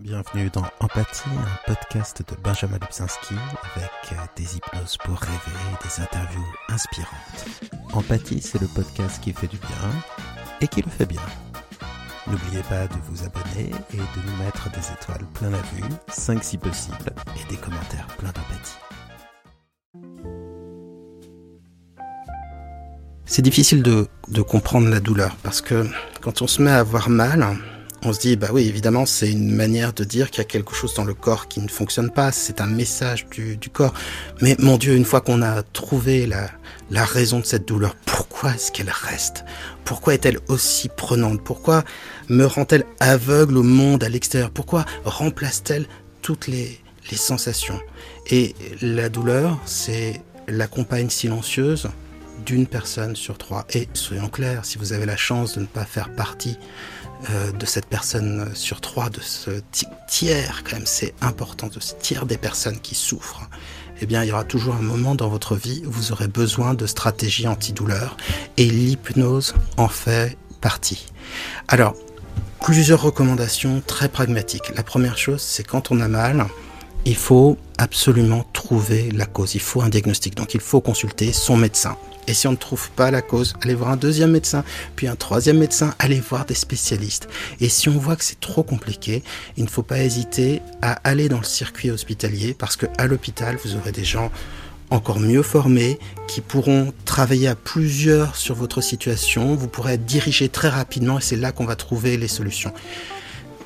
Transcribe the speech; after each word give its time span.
Bienvenue 0.00 0.48
dans 0.52 0.62
Empathie, 0.78 1.28
un 1.28 1.72
podcast 1.74 2.22
de 2.22 2.40
Benjamin 2.40 2.78
Lubzinski 2.78 3.34
avec 3.74 3.90
euh, 4.12 4.24
des 4.36 4.56
hypnoses 4.56 4.96
pour 4.98 5.18
rêver 5.18 5.56
et 5.72 5.88
des 5.88 6.00
interviews 6.00 6.46
inspirantes. 6.68 7.44
Empathie, 7.92 8.40
c'est 8.40 8.60
le 8.60 8.68
podcast 8.68 9.20
qui 9.20 9.32
fait 9.32 9.48
du 9.48 9.56
bien 9.56 9.90
et 10.60 10.68
qui 10.68 10.82
le 10.82 10.88
fait 10.88 11.04
bien. 11.04 11.20
N'oubliez 12.28 12.62
pas 12.68 12.86
de 12.86 12.94
vous 13.08 13.24
abonner 13.24 13.72
et 13.92 13.96
de 13.96 14.30
nous 14.30 14.44
mettre 14.44 14.70
des 14.70 14.92
étoiles 14.92 15.26
plein 15.34 15.50
la 15.50 15.62
vue, 15.74 15.92
5 16.06 16.44
si 16.44 16.58
possible, 16.58 17.12
et 17.34 17.50
des 17.50 17.56
commentaires 17.56 18.06
pleins 18.18 18.30
d'empathie. 18.30 18.78
C'est 23.24 23.42
difficile 23.42 23.82
de, 23.82 24.06
de 24.28 24.42
comprendre 24.42 24.88
la 24.88 25.00
douleur 25.00 25.34
parce 25.42 25.60
que 25.60 25.88
quand 26.20 26.40
on 26.40 26.46
se 26.46 26.62
met 26.62 26.70
à 26.70 26.78
avoir 26.78 27.08
mal, 27.10 27.58
on 28.04 28.12
se 28.12 28.20
dit, 28.20 28.36
bah 28.36 28.48
oui, 28.52 28.68
évidemment, 28.68 29.06
c'est 29.06 29.30
une 29.30 29.50
manière 29.50 29.92
de 29.92 30.04
dire 30.04 30.30
qu'il 30.30 30.38
y 30.38 30.40
a 30.42 30.48
quelque 30.48 30.74
chose 30.74 30.94
dans 30.94 31.04
le 31.04 31.14
corps 31.14 31.48
qui 31.48 31.60
ne 31.60 31.68
fonctionne 31.68 32.10
pas, 32.10 32.32
c'est 32.32 32.60
un 32.60 32.66
message 32.66 33.26
du, 33.28 33.56
du, 33.56 33.70
corps. 33.70 33.92
Mais 34.40 34.56
mon 34.58 34.76
Dieu, 34.76 34.94
une 34.94 35.04
fois 35.04 35.20
qu'on 35.20 35.42
a 35.42 35.62
trouvé 35.62 36.26
la, 36.26 36.48
la 36.90 37.04
raison 37.04 37.40
de 37.40 37.44
cette 37.44 37.66
douleur, 37.66 37.96
pourquoi 38.06 38.54
est-ce 38.54 38.70
qu'elle 38.70 38.90
reste? 38.90 39.44
Pourquoi 39.84 40.14
est-elle 40.14 40.38
aussi 40.48 40.88
prenante? 40.88 41.42
Pourquoi 41.42 41.84
me 42.28 42.44
rend-elle 42.44 42.84
aveugle 43.00 43.56
au 43.56 43.62
monde 43.62 44.04
à 44.04 44.08
l'extérieur? 44.08 44.50
Pourquoi 44.50 44.84
remplace-t-elle 45.04 45.86
toutes 46.22 46.46
les, 46.46 46.80
les 47.10 47.16
sensations? 47.16 47.80
Et 48.30 48.54
la 48.80 49.08
douleur, 49.08 49.58
c'est 49.64 50.22
la 50.46 50.66
compagne 50.66 51.10
silencieuse 51.10 51.88
d'une 52.46 52.66
personne 52.66 53.16
sur 53.16 53.36
trois. 53.38 53.66
Et 53.74 53.88
soyons 53.92 54.28
clairs, 54.28 54.64
si 54.64 54.78
vous 54.78 54.92
avez 54.92 55.06
la 55.06 55.16
chance 55.16 55.54
de 55.54 55.60
ne 55.60 55.66
pas 55.66 55.84
faire 55.84 56.12
partie 56.14 56.56
euh, 57.30 57.52
de 57.52 57.66
cette 57.66 57.86
personne 57.86 58.50
sur 58.54 58.80
trois, 58.80 59.10
de 59.10 59.20
ce 59.20 59.62
tiers, 60.06 60.62
quand 60.64 60.76
même, 60.76 60.86
c'est 60.86 61.14
important, 61.20 61.66
de 61.66 61.80
ce 61.80 61.94
tiers 61.94 62.26
des 62.26 62.38
personnes 62.38 62.78
qui 62.78 62.94
souffrent, 62.94 63.48
eh 64.00 64.06
bien, 64.06 64.22
il 64.22 64.28
y 64.28 64.32
aura 64.32 64.44
toujours 64.44 64.76
un 64.76 64.82
moment 64.82 65.14
dans 65.14 65.28
votre 65.28 65.56
vie 65.56 65.82
où 65.84 65.90
vous 65.90 66.12
aurez 66.12 66.28
besoin 66.28 66.74
de 66.74 66.86
stratégies 66.86 67.48
antidouleurs 67.48 68.16
et 68.56 68.66
l'hypnose 68.66 69.54
en 69.76 69.88
fait 69.88 70.38
partie. 70.60 71.06
Alors, 71.66 71.94
plusieurs 72.60 73.02
recommandations 73.02 73.82
très 73.84 74.08
pragmatiques. 74.08 74.72
La 74.76 74.82
première 74.82 75.18
chose, 75.18 75.40
c'est 75.40 75.64
quand 75.64 75.90
on 75.90 76.00
a 76.00 76.08
mal, 76.08 76.46
il 77.04 77.16
faut 77.16 77.56
absolument 77.78 78.44
trouver 78.52 79.10
la 79.10 79.26
cause. 79.26 79.54
Il 79.54 79.60
faut 79.60 79.82
un 79.82 79.88
diagnostic. 79.88 80.36
Donc, 80.36 80.54
il 80.54 80.60
faut 80.60 80.80
consulter 80.80 81.32
son 81.32 81.56
médecin. 81.56 81.96
Et 82.28 82.34
si 82.34 82.46
on 82.46 82.52
ne 82.52 82.56
trouve 82.56 82.90
pas 82.90 83.10
la 83.10 83.22
cause, 83.22 83.54
allez 83.62 83.74
voir 83.74 83.90
un 83.90 83.96
deuxième 83.96 84.30
médecin, 84.32 84.62
puis 84.96 85.08
un 85.08 85.16
troisième 85.16 85.58
médecin, 85.58 85.94
allez 85.98 86.20
voir 86.20 86.44
des 86.44 86.54
spécialistes. 86.54 87.26
Et 87.60 87.70
si 87.70 87.88
on 87.88 87.98
voit 87.98 88.16
que 88.16 88.24
c'est 88.24 88.38
trop 88.38 88.62
compliqué, 88.62 89.24
il 89.56 89.64
ne 89.64 89.68
faut 89.68 89.82
pas 89.82 89.98
hésiter 89.98 90.60
à 90.82 90.92
aller 91.08 91.30
dans 91.30 91.38
le 91.38 91.44
circuit 91.44 91.90
hospitalier 91.90 92.54
parce 92.54 92.76
que 92.76 92.86
à 92.98 93.06
l'hôpital, 93.06 93.56
vous 93.64 93.76
aurez 93.76 93.92
des 93.92 94.04
gens 94.04 94.30
encore 94.90 95.20
mieux 95.20 95.42
formés 95.42 95.98
qui 96.26 96.42
pourront 96.42 96.92
travailler 97.06 97.48
à 97.48 97.54
plusieurs 97.54 98.36
sur 98.36 98.54
votre 98.54 98.82
situation. 98.82 99.54
Vous 99.54 99.68
pourrez 99.68 99.94
être 99.94 100.04
dirigé 100.04 100.50
très 100.50 100.68
rapidement 100.68 101.18
et 101.18 101.22
c'est 101.22 101.36
là 101.36 101.52
qu'on 101.52 101.64
va 101.64 101.76
trouver 101.76 102.18
les 102.18 102.28
solutions. 102.28 102.72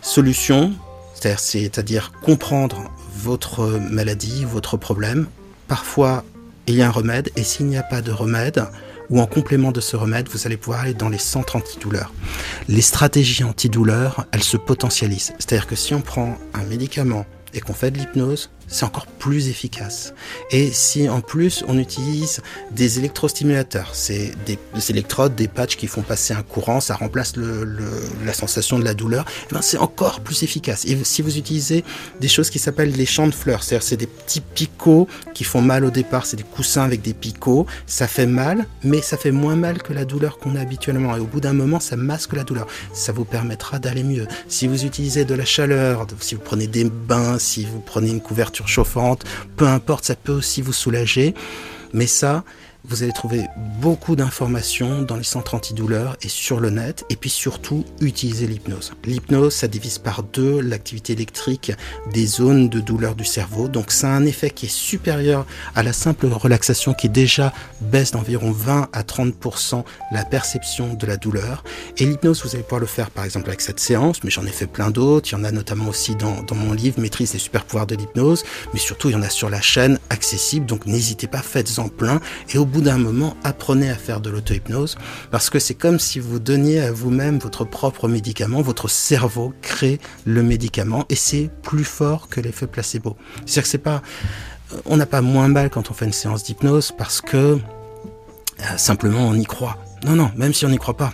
Solutions, 0.02 0.72
c'est-à-dire 1.14 2.12
comprendre 2.22 2.90
votre 3.16 3.66
maladie, 3.66 4.44
votre 4.44 4.77
problème, 4.77 5.27
parfois 5.68 6.24
il 6.66 6.74
y 6.74 6.82
a 6.82 6.88
un 6.88 6.91
remède, 6.91 7.30
et 7.36 7.42
s'il 7.42 7.66
n'y 7.66 7.77
a 7.77 7.82
pas 7.82 8.02
de 8.02 8.12
remède, 8.12 8.64
ou 9.10 9.20
en 9.20 9.27
complément 9.27 9.72
de 9.72 9.80
ce 9.80 9.96
remède, 9.96 10.28
vous 10.28 10.46
allez 10.46 10.56
pouvoir 10.56 10.80
aller 10.80 10.94
dans 10.94 11.08
les 11.08 11.18
centres 11.18 11.56
antidouleurs. 11.56 12.12
Les 12.68 12.80
stratégies 12.80 13.44
antidouleurs, 13.44 14.27
elles 14.32 14.42
se 14.42 14.56
potentialisent. 14.56 15.34
C'est-à-dire 15.38 15.66
que 15.66 15.77
si 15.77 15.94
on 15.94 16.00
prend 16.00 16.38
un 16.55 16.64
médicament 16.64 17.27
et 17.52 17.60
qu'on 17.60 17.74
fait 17.74 17.90
de 17.90 17.98
l'hypnose, 17.98 18.50
c'est 18.73 18.84
encore 18.84 19.06
plus 19.06 19.48
efficace. 19.48 20.15
Et 20.51 20.73
si 20.73 21.09
en 21.09 21.20
plus 21.20 21.62
on 21.69 21.78
utilise 21.78 22.41
des 22.73 22.98
électrostimulateurs, 22.98 23.91
c'est 23.92 24.33
des, 24.46 24.58
des, 24.74 24.91
électrodes, 24.91 25.36
des 25.36 25.46
patchs 25.46 25.77
qui 25.77 25.86
font 25.86 26.02
passer 26.02 26.35
un 26.35 26.42
courant, 26.42 26.80
ça 26.80 26.96
remplace 26.96 27.35
la 27.36 28.33
sensation 28.33 28.79
de 28.79 28.85
la 28.85 28.95
douleur, 28.95 29.24
eh 29.51 29.55
ben 29.55 29.63
c'est 29.63 29.79
encore 29.79 30.20
plus 30.20 30.42
efficace. 30.42 30.85
Et 30.86 30.98
si 31.05 31.23
vous 31.23 31.39
utilisez 31.39 31.85
des 32.20 32.29
choses 32.29 32.51
qui 32.51 32.58
s'appellent 32.58 32.92
les 32.92 33.07
champs 33.07 33.29
de 33.29 33.35
fleurs, 33.35 33.63
c'est-à-dire 33.63 33.86
c'est 33.86 33.96
des 33.96 34.07
petits 34.07 34.41
picots 34.41 35.07
qui 35.35 35.45
font 35.45 35.61
mal 35.61 35.85
au 35.85 35.91
départ, 35.91 36.27
c'est 36.27 36.36
des 36.36 36.42
coussins 36.42 36.83
avec 36.83 37.02
des 37.02 37.14
picots, 37.14 37.67
ça 37.86 38.08
fait 38.08 38.27
mal, 38.27 38.67
mais 38.83 39.02
ça 39.02 39.17
fait 39.17 39.30
moins 39.30 39.57
mal 39.57 39.83
que 39.83 39.92
la 39.92 40.05
douleur 40.05 40.39
qu'on 40.39 40.57
a 40.57 40.61
habituellement. 40.61 41.14
Et 41.17 41.20
au 41.20 41.27
bout 41.27 41.41
d'un 41.41 41.52
moment, 41.52 41.79
ça 41.79 41.96
masque 41.96 42.33
la 42.33 42.45
douleur. 42.45 42.67
Ça 42.92 43.13
vous 43.13 43.25
permettra 43.25 43.79
d'aller 43.79 44.02
mieux. 44.02 44.27
Si 44.48 44.67
vous 44.67 44.85
utilisez 44.85 45.25
de 45.25 45.35
la 45.35 45.45
chaleur, 45.45 46.07
si 46.20 46.35
vous 46.35 46.41
prenez 46.41 46.67
des 46.67 46.85
bains, 46.85 47.39
si 47.39 47.64
vous 47.64 47.80
prenez 47.80 48.11
une 48.11 48.20
couverture 48.20 48.61
chauffante, 48.67 49.24
peu 49.56 49.67
importe, 49.67 50.05
ça 50.05 50.14
peut 50.14 50.33
aussi 50.33 50.62
vous 50.62 50.73
soulager. 50.73 51.34
Mais 51.92 52.06
ça, 52.06 52.45
vous 52.85 53.03
allez 53.03 53.13
trouver 53.13 53.47
beaucoup 53.81 54.17
d'informations 54.17 55.03
dans 55.03 55.17
les 55.17 55.23
centres 55.23 55.55
antidouleurs 55.55 56.17
et 56.23 56.29
sur 56.29 56.59
le 56.59 56.70
net. 56.70 57.05
Et 57.11 57.17
puis 57.17 57.31
surtout, 57.31 57.85
utilisez 58.01 58.47
l'hypnose. 58.47 58.93
L'hypnose, 59.05 59.55
ça 59.55 59.69
divise 59.69 59.98
par 59.98 60.23
deux 60.23 60.61
l'activité 60.61 61.13
électrique 61.13 61.73
des 62.13 62.27
zones 62.27 62.69
de 62.69 62.81
douleur 62.81 63.15
du 63.15 63.25
cerveau. 63.25 63.69
Donc 63.69 63.93
ça 63.93 64.09
a 64.09 64.17
un 64.17 64.27
effet 64.27 64.51
qui 64.51 64.67
est 64.67 64.75
supérieur 64.75 65.47
à 65.75 65.83
la 65.83 65.93
simple 65.93 66.27
relaxation 66.27 66.93
qui 66.93 67.09
déjà 67.09 67.53
baisse 67.81 68.13
d'environ 68.13 68.51
20 68.51 68.89
à 68.93 69.03
30% 69.03 69.85
la 70.11 70.25
perception 70.25 70.95
de 70.95 71.07
la 71.07 71.17
douleur. 71.17 71.63
Et 71.99 72.05
l'hypnose, 72.05 72.43
vous 72.45 72.55
allez 72.55 72.64
pouvoir 72.64 72.81
le 72.81 72.87
faire 72.87 73.11
par 73.11 73.25
exemple 73.25 73.49
avec 73.49 73.61
cette 73.61 73.81
séance, 73.81 74.25
mais 74.25 74.31
j'en 74.31 74.45
ai 74.45 74.51
fait 74.51 74.67
plein 74.67 74.91
d'autres. 74.91 75.31
Il 75.31 75.33
y 75.33 75.37
en 75.37 75.45
a 75.45 75.53
notamment 75.53 75.89
aussi 75.89 76.17
dans, 76.17 76.45
mon 76.55 76.73
livre 76.73 77.01
Maîtrise 77.01 77.33
des 77.33 77.39
super 77.39 77.64
pouvoirs 77.64 77.87
de 77.87 77.95
l'hypnose. 77.95 78.45
Mais 78.75 78.81
surtout, 78.81 79.09
il 79.09 79.13
y 79.13 79.17
en 79.17 79.23
a 79.23 79.31
sur 79.31 79.51
la 79.51 79.61
chaîne 79.61 79.99
accessible. 80.11 80.67
Donc 80.67 80.87
n'hésitez 80.87 81.29
pas, 81.29 81.43
faites-en 81.43 81.89
plein. 81.89 82.20
Et 82.53 82.59
au 82.59 82.67
bout 82.72 82.80
d'un 82.80 82.96
moment, 82.96 83.36
apprenez 83.44 83.90
à 83.90 83.94
faire 83.94 84.22
de 84.22 84.30
l'auto-hypnose 84.30 84.96
parce 85.30 85.50
que 85.50 85.58
c'est 85.58 85.74
comme 85.74 85.98
si 85.98 86.18
vous 86.18 86.38
donniez 86.38 86.80
à 86.80 86.90
vous-même 86.90 87.38
votre 87.38 87.64
propre 87.64 88.08
médicament, 88.08 88.62
votre 88.62 88.88
cerveau 88.88 89.52
crée 89.60 90.00
le 90.24 90.42
médicament 90.42 91.05
et 91.10 91.14
c'est 91.14 91.50
plus 91.62 91.84
fort 91.84 92.28
que 92.30 92.40
l'effet 92.40 92.66
placebo. 92.66 93.16
C'est-à-dire 93.40 93.62
que 93.64 93.68
c'est 93.68 93.78
pas, 93.78 94.02
on 94.86 94.96
n'a 94.96 95.05
pas 95.05 95.20
moins 95.20 95.48
mal 95.48 95.68
quand 95.68 95.90
on 95.90 95.94
fait 95.94 96.06
une 96.06 96.14
séance 96.14 96.44
d'hypnose 96.44 96.92
parce 96.96 97.20
que 97.20 97.36
euh, 97.36 97.58
simplement 98.78 99.28
on 99.28 99.34
y 99.34 99.44
croit. 99.44 99.77
Non, 100.06 100.16
non, 100.16 100.30
même 100.34 100.54
si 100.54 100.64
on 100.64 100.70
n'y 100.70 100.78
croit 100.78 100.96
pas, 100.96 101.12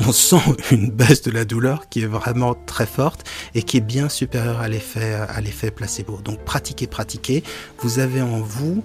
on 0.00 0.10
sent 0.10 0.42
une 0.72 0.90
baisse 0.90 1.22
de 1.22 1.30
la 1.30 1.44
douleur 1.44 1.88
qui 1.88 2.02
est 2.02 2.06
vraiment 2.06 2.56
très 2.66 2.86
forte 2.86 3.24
et 3.54 3.62
qui 3.62 3.76
est 3.76 3.82
bien 3.82 4.08
supérieure 4.08 4.58
à 4.58 4.66
l'effet 4.66 5.14
à 5.14 5.40
l'effet 5.40 5.70
placebo. 5.70 6.18
Donc 6.24 6.44
pratiquez, 6.44 6.88
pratiquez. 6.88 7.44
Vous 7.82 8.00
avez 8.00 8.20
en 8.20 8.40
vous 8.40 8.82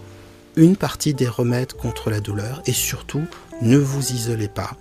une 0.55 0.75
partie 0.75 1.13
des 1.13 1.27
remèdes 1.27 1.73
contre 1.73 2.09
la 2.09 2.19
douleur 2.19 2.61
et 2.65 2.73
surtout 2.73 3.25
ne 3.61 3.77
vous 3.77 4.11
isolez 4.11 4.47
pas. 4.47 4.77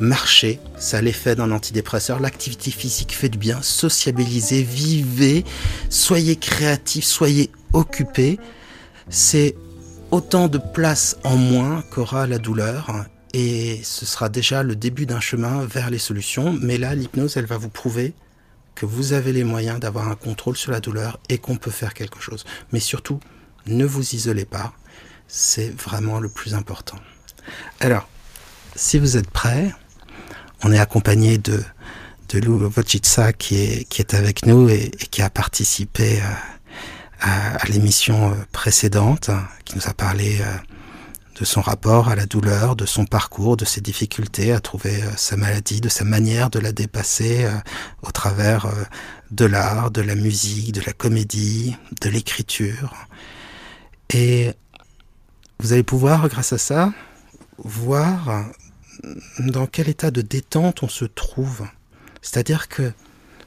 Marchez, 0.00 0.60
ça 0.78 1.02
l'effet 1.02 1.34
d'un 1.34 1.50
antidépresseur. 1.50 2.20
L'activité 2.20 2.70
physique 2.70 3.14
fait 3.14 3.28
du 3.28 3.38
bien. 3.38 3.60
Sociabilisez, 3.62 4.62
vivez, 4.62 5.44
soyez 5.90 6.36
créatifs, 6.36 7.04
soyez 7.04 7.50
occupés. 7.72 8.38
C'est 9.08 9.56
autant 10.10 10.48
de 10.48 10.58
place 10.58 11.18
en 11.24 11.36
moins 11.36 11.82
qu'aura 11.90 12.26
la 12.26 12.38
douleur 12.38 13.06
et 13.34 13.80
ce 13.82 14.06
sera 14.06 14.28
déjà 14.28 14.62
le 14.62 14.76
début 14.76 15.04
d'un 15.04 15.20
chemin 15.20 15.64
vers 15.64 15.90
les 15.90 15.98
solutions. 15.98 16.56
Mais 16.60 16.78
là, 16.78 16.94
l'hypnose, 16.94 17.36
elle 17.36 17.46
va 17.46 17.58
vous 17.58 17.68
prouver 17.68 18.14
que 18.74 18.86
vous 18.86 19.12
avez 19.12 19.32
les 19.32 19.44
moyens 19.44 19.80
d'avoir 19.80 20.08
un 20.08 20.14
contrôle 20.14 20.56
sur 20.56 20.70
la 20.70 20.80
douleur 20.80 21.18
et 21.28 21.38
qu'on 21.38 21.56
peut 21.56 21.72
faire 21.72 21.94
quelque 21.94 22.20
chose. 22.20 22.44
Mais 22.72 22.80
surtout, 22.80 23.18
ne 23.66 23.84
vous 23.84 24.14
isolez 24.14 24.44
pas 24.44 24.72
c'est 25.28 25.70
vraiment 25.80 26.18
le 26.18 26.28
plus 26.28 26.54
important. 26.54 26.98
Alors, 27.80 28.08
si 28.74 28.98
vous 28.98 29.16
êtes 29.16 29.30
prêts, 29.30 29.72
on 30.64 30.72
est 30.72 30.78
accompagné 30.78 31.38
de, 31.38 31.62
de 32.30 32.38
Lou 32.40 32.58
Vochitsa 32.68 33.32
qui 33.32 33.56
est, 33.56 33.84
qui 33.88 34.00
est 34.00 34.14
avec 34.14 34.46
nous 34.46 34.68
et, 34.68 34.90
qui 35.10 35.22
a 35.22 35.30
participé 35.30 36.20
à, 36.20 36.38
à, 37.20 37.56
à 37.56 37.66
l'émission 37.66 38.34
précédente, 38.52 39.30
qui 39.64 39.76
nous 39.76 39.86
a 39.86 39.94
parlé 39.94 40.40
de 41.38 41.44
son 41.44 41.60
rapport 41.60 42.08
à 42.08 42.16
la 42.16 42.26
douleur, 42.26 42.74
de 42.74 42.86
son 42.86 43.04
parcours, 43.04 43.56
de 43.56 43.64
ses 43.64 43.80
difficultés 43.80 44.52
à 44.52 44.60
trouver 44.60 45.00
sa 45.16 45.36
maladie, 45.36 45.80
de 45.80 45.88
sa 45.88 46.04
manière 46.04 46.50
de 46.50 46.58
la 46.58 46.72
dépasser 46.72 47.46
au 48.02 48.10
travers 48.10 48.66
de 49.30 49.44
l'art, 49.44 49.90
de 49.90 50.00
la 50.00 50.16
musique, 50.16 50.72
de 50.72 50.80
la 50.84 50.92
comédie, 50.92 51.76
de 52.00 52.08
l'écriture. 52.08 52.94
Et 54.10 54.52
vous 55.60 55.72
allez 55.72 55.82
pouvoir, 55.82 56.28
grâce 56.28 56.52
à 56.52 56.58
ça, 56.58 56.92
voir 57.58 58.46
dans 59.38 59.66
quel 59.66 59.88
état 59.88 60.10
de 60.10 60.22
détente 60.22 60.82
on 60.82 60.88
se 60.88 61.04
trouve. 61.04 61.66
C'est-à-dire 62.22 62.68
que 62.68 62.92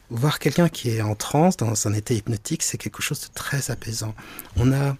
voir 0.09 0.39
quelqu'un 0.39 0.69
qui 0.69 0.89
est 0.89 1.01
en 1.01 1.15
transe, 1.15 1.57
dans 1.57 1.87
un 1.87 1.93
état 1.93 2.13
hypnotique, 2.13 2.63
c'est 2.63 2.77
quelque 2.77 3.01
chose 3.01 3.21
de 3.21 3.33
très 3.33 3.71
apaisant. 3.71 4.13
On 4.57 4.73
a 4.73 4.97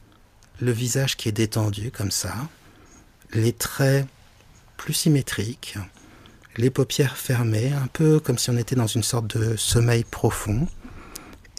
le 0.60 0.72
visage 0.72 1.18
qui 1.18 1.28
est 1.28 1.34
détendu 1.34 1.92
comme 1.92 2.12
ça, 2.12 2.34
les 3.34 3.52
traits 3.52 4.08
plus 4.78 4.94
symétriques, 4.94 5.78
les 6.58 6.69
paupières 6.69 7.18
fermées, 7.18 7.74
un 7.74 7.88
peu 7.88 8.19
comme 8.19 8.38
si 8.38 8.50
on 8.50 8.58
était 8.58 8.75
dans 8.75 8.88
une 8.88 9.04
sorte 9.04 9.38
de 9.38 9.56
sommeil 9.56 10.04
profond. 10.04 10.68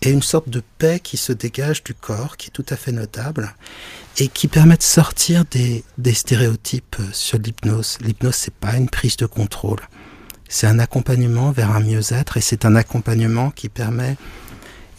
et 0.04 0.10
une 0.10 0.22
sorte 0.22 0.48
de 0.48 0.62
paix 0.78 0.98
qui 0.98 1.16
se 1.16 1.32
dégage 1.32 1.84
du 1.84 1.94
corps, 1.94 2.36
qui 2.36 2.48
est 2.48 2.50
tout 2.50 2.66
à 2.70 2.76
fait 2.76 2.90
notable, 2.90 3.54
et 4.18 4.28
qui 4.28 4.48
permet 4.48 4.76
de 4.76 4.82
sortir 4.82 5.44
des, 5.50 5.84
stéréotypes 6.12 6.96
sur 7.12 7.38
l'hypnose. 7.38 7.98
L'hypnose, 8.00 8.34
c'est 8.34 8.54
pas 8.54 8.76
une 8.76 8.88
prise 8.88 9.16
de 9.16 9.26
contrôle. 9.26 9.80
C'est 10.48 10.66
un 10.66 10.78
accompagnement 10.78 11.50
vers 11.50 11.70
un 11.70 11.80
mieux-être, 11.80 12.36
et 12.36 12.40
c'est 12.40 12.64
un 12.64 12.76
accompagnement 12.76 13.50
qui 13.50 13.68
permet 13.68 14.16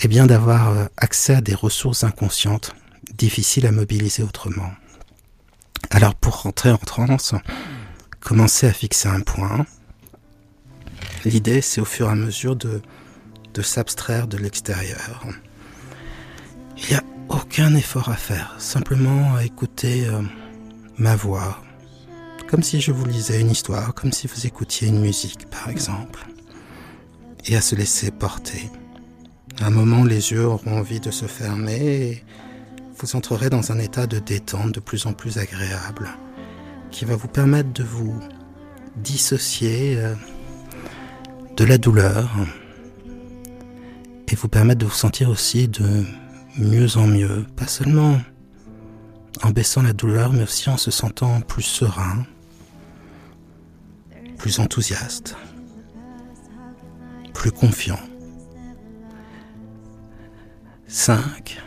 eh 0.02 0.08
bien, 0.08 0.26
d'avoir 0.26 0.72
euh, 0.72 0.86
accès 0.98 1.36
à 1.36 1.42
des 1.42 1.54
ressources 1.54 2.04
inconscientes, 2.04 2.74
difficiles 3.16 3.68
à 3.68 3.72
mobiliser 3.72 4.24
autrement. 4.24 4.72
Alors, 5.92 6.16
pour 6.16 6.42
rentrer 6.42 6.72
en 6.72 6.78
transe, 6.78 7.36
commencez 8.20 8.68
à 8.68 8.74
fixer 8.74 9.10
un 9.10 9.22
point. 9.22 9.66
L'idée, 11.24 11.62
c'est 11.62 11.82
au 11.82 11.86
fur 11.86 12.08
et 12.08 12.12
à 12.12 12.16
mesure 12.16 12.56
de 12.56 12.82
de 13.54 13.62
s'abstraire 13.62 14.28
de 14.28 14.38
l'extérieur. 14.38 15.26
Aucun 17.34 17.76
effort 17.76 18.10
à 18.10 18.16
faire, 18.16 18.56
simplement 18.60 19.36
à 19.36 19.44
écouter 19.44 20.06
euh, 20.06 20.22
ma 20.98 21.16
voix, 21.16 21.62
comme 22.48 22.64
si 22.64 22.80
je 22.80 22.92
vous 22.92 23.06
lisais 23.06 23.42
une 23.42 23.50
histoire, 23.50 23.94
comme 23.94 24.12
si 24.12 24.28
vous 24.28 24.46
écoutiez 24.46 24.88
une 24.88 25.00
musique 25.00 25.50
par 25.50 25.70
exemple, 25.70 26.26
et 27.46 27.56
à 27.56 27.62
se 27.62 27.76
laisser 27.76 28.12
porter. 28.12 28.70
À 29.62 29.68
un 29.68 29.70
moment, 29.72 30.04
les 30.04 30.32
yeux 30.32 30.46
auront 30.46 30.78
envie 30.78 31.00
de 31.00 31.12
se 31.12 31.26
fermer 31.26 31.82
et 31.82 32.24
vous 32.98 33.16
entrerez 33.16 33.50
dans 33.50 33.72
un 33.72 33.80
état 33.80 34.08
de 34.08 34.20
détente 34.20 34.72
de 34.72 34.80
plus 34.80 35.06
en 35.06 35.14
plus 35.14 35.38
agréable, 35.38 36.10
qui 36.92 37.06
va 37.06 37.16
vous 37.16 37.28
permettre 37.28 37.74
de 37.74 37.84
vous 37.84 38.20
dissocier 38.98 39.96
euh, 39.98 40.14
de 41.58 41.66
la 41.66 41.78
douleur, 41.78 42.30
et 44.28 44.36
vous 44.36 44.48
permettre 44.48 44.80
de 44.80 44.86
vous 44.86 44.92
sentir 44.92 45.30
aussi 45.30 45.68
de 45.68 46.06
mieux 46.58 46.98
en 46.98 47.08
mieux, 47.08 47.46
pas 47.56 47.68
seulement 47.68 48.20
en 49.42 49.50
baissant 49.50 49.82
la 49.82 49.94
douleur, 49.94 50.34
mais 50.34 50.44
aussi 50.44 50.70
en 50.70 50.78
se 50.78 50.92
sentant 50.92 51.42
plus 51.42 51.64
serein, 51.64 52.26
plus 54.38 54.60
enthousiaste, 54.60 55.36
plus 57.34 57.52
confiant. 57.52 58.00
5. 60.88 61.60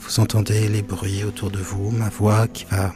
Vous 0.00 0.20
entendez 0.20 0.68
les 0.68 0.82
bruits 0.82 1.24
autour 1.24 1.50
de 1.50 1.58
vous, 1.58 1.90
ma 1.90 2.08
voix 2.08 2.46
qui 2.46 2.64
va 2.66 2.94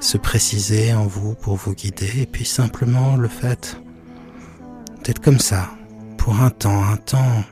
se 0.00 0.16
préciser 0.16 0.94
en 0.94 1.06
vous 1.06 1.34
pour 1.34 1.56
vous 1.56 1.74
guider, 1.74 2.22
et 2.22 2.26
puis 2.26 2.46
simplement 2.46 3.16
le 3.16 3.28
fait 3.28 3.80
d'être 5.04 5.20
comme 5.20 5.40
ça, 5.40 5.68
pour 6.16 6.40
un 6.40 6.50
temps, 6.50 6.84
un 6.84 6.96
temps 6.96 7.44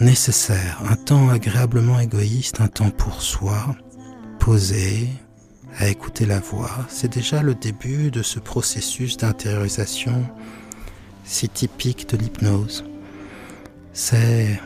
nécessaire, 0.00 0.80
un 0.88 0.96
temps 0.96 1.28
agréablement 1.28 2.00
égoïste, 2.00 2.60
un 2.60 2.68
temps 2.68 2.90
pour 2.90 3.22
soi, 3.22 3.76
posé, 4.38 5.08
à 5.78 5.88
écouter 5.88 6.24
la 6.24 6.40
voix, 6.40 6.70
c'est 6.88 7.12
déjà 7.12 7.42
le 7.42 7.54
début 7.54 8.10
de 8.10 8.22
ce 8.22 8.38
processus 8.38 9.16
d'intériorisation 9.16 10.26
si 11.24 11.48
typique 11.48 12.08
de 12.08 12.16
l'hypnose. 12.16 12.84
C'est 13.92 14.60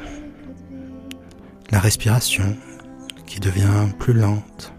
la 1.71 1.81
respiration 1.81 2.57
qui 3.27 3.41
devient 3.41 3.89
plus 3.99 4.13
lente. 4.13 4.73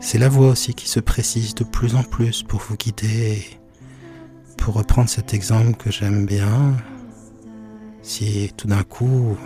C'est 0.00 0.18
la 0.18 0.28
voix 0.28 0.48
aussi 0.48 0.74
qui 0.74 0.88
se 0.88 1.00
précise 1.00 1.54
de 1.54 1.64
plus 1.64 1.94
en 1.94 2.02
plus 2.02 2.42
pour 2.42 2.60
vous 2.60 2.76
guider. 2.76 3.42
Pour 4.58 4.74
reprendre 4.74 5.08
cet 5.08 5.32
exemple 5.32 5.74
que 5.74 5.90
j'aime 5.90 6.26
bien, 6.26 6.76
si 8.04 8.52
tout 8.56 8.68
d'un 8.68 8.84
coup 8.84 9.36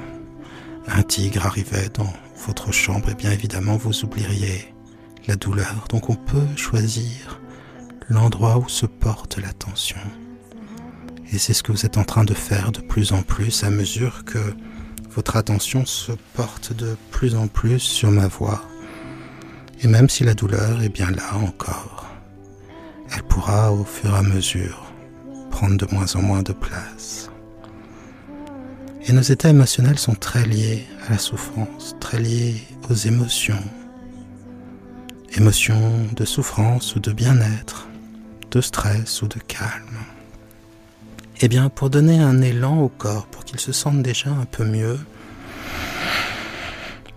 un 0.87 1.03
tigre 1.03 1.47
arrivait 1.47 1.89
dans 1.95 2.13
votre 2.47 2.73
chambre, 2.73 3.09
et 3.09 3.13
eh 3.13 3.15
bien 3.15 3.31
évidemment 3.31 3.77
vous 3.77 4.05
oublieriez 4.05 4.75
la 5.27 5.37
douleur. 5.37 5.87
Donc 5.89 6.11
on 6.11 6.15
peut 6.15 6.47
choisir 6.57 7.41
l'endroit 8.09 8.59
où 8.59 8.69
se 8.69 8.87
porte 8.87 9.39
l'attention. 9.39 9.99
Et 11.33 11.39
c'est 11.39 11.53
ce 11.53 11.63
que 11.63 11.73
vous 11.73 11.87
êtes 11.87 11.99
en 11.99 12.05
train 12.05 12.25
de 12.25 12.35
faire 12.35 12.73
de 12.73 12.81
plus 12.81 13.13
en 13.13 13.23
plus 13.23 13.65
à 13.65 13.71
mesure 13.71 14.25
que 14.25 14.39
votre 15.11 15.37
attention 15.37 15.85
se 15.85 16.13
porte 16.35 16.73
de 16.73 16.97
plus 17.11 17.35
en 17.35 17.49
plus 17.49 17.81
sur 17.81 18.11
ma 18.11 18.29
voix. 18.29 18.63
Et 19.83 19.89
même 19.89 20.09
si 20.09 20.25
la 20.25 20.35
douleur 20.35 20.83
est 20.83 20.89
bien 20.89 21.11
là 21.11 21.37
encore, 21.37 22.07
elle 23.15 23.23
pourra 23.25 23.73
au 23.73 23.85
fur 23.85 24.15
et 24.15 24.19
à 24.19 24.23
mesure 24.23 24.85
prendre 25.51 25.77
de 25.77 25.93
moins 25.93 26.15
en 26.17 26.23
moins 26.23 26.43
de 26.43 26.53
place. 26.53 27.28
Et 29.09 29.13
nos 29.15 29.23
états 29.23 29.49
émotionnels 29.49 29.99
sont 29.99 30.15
très 30.15 30.45
liés 30.45 30.87
à 31.07 31.13
la 31.13 31.19
souffrance, 31.19 31.97
très 31.99 32.21
liés 32.21 32.63
aux 32.91 32.95
émotions. 32.95 33.65
Émotions 35.35 35.93
de 36.15 36.27
souffrance 36.27 36.95
ou 36.95 37.01
de 37.01 37.13
bien-être, 37.13 37.89
de 38.51 38.61
stress 38.61 39.23
ou 39.23 39.29
de 39.29 39.39
calme. 39.39 39.99
Eh 41.41 41.49
bien, 41.49 41.71
pour 41.71 41.89
donner 41.89 42.19
un 42.19 42.43
élan 42.43 42.83
au 42.83 42.91
corps, 42.91 43.27
pour 43.29 43.47
qu'il 43.47 43.59
se 43.59 43.73
sente 43.73 44.03
déjà 44.03 44.29
un 44.29 44.45
peu 44.45 44.67
mieux, 44.67 44.99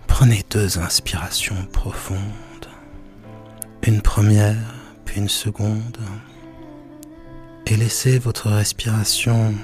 prenez 0.06 0.46
deux 0.50 0.78
inspirations 0.78 1.66
profondes. 1.72 2.20
Une 3.82 4.00
première, 4.00 4.56
puis 5.04 5.20
une 5.20 5.28
seconde. 5.28 5.98
Et 7.66 7.76
laissez 7.76 8.18
votre 8.18 8.48
respiration 8.48 9.54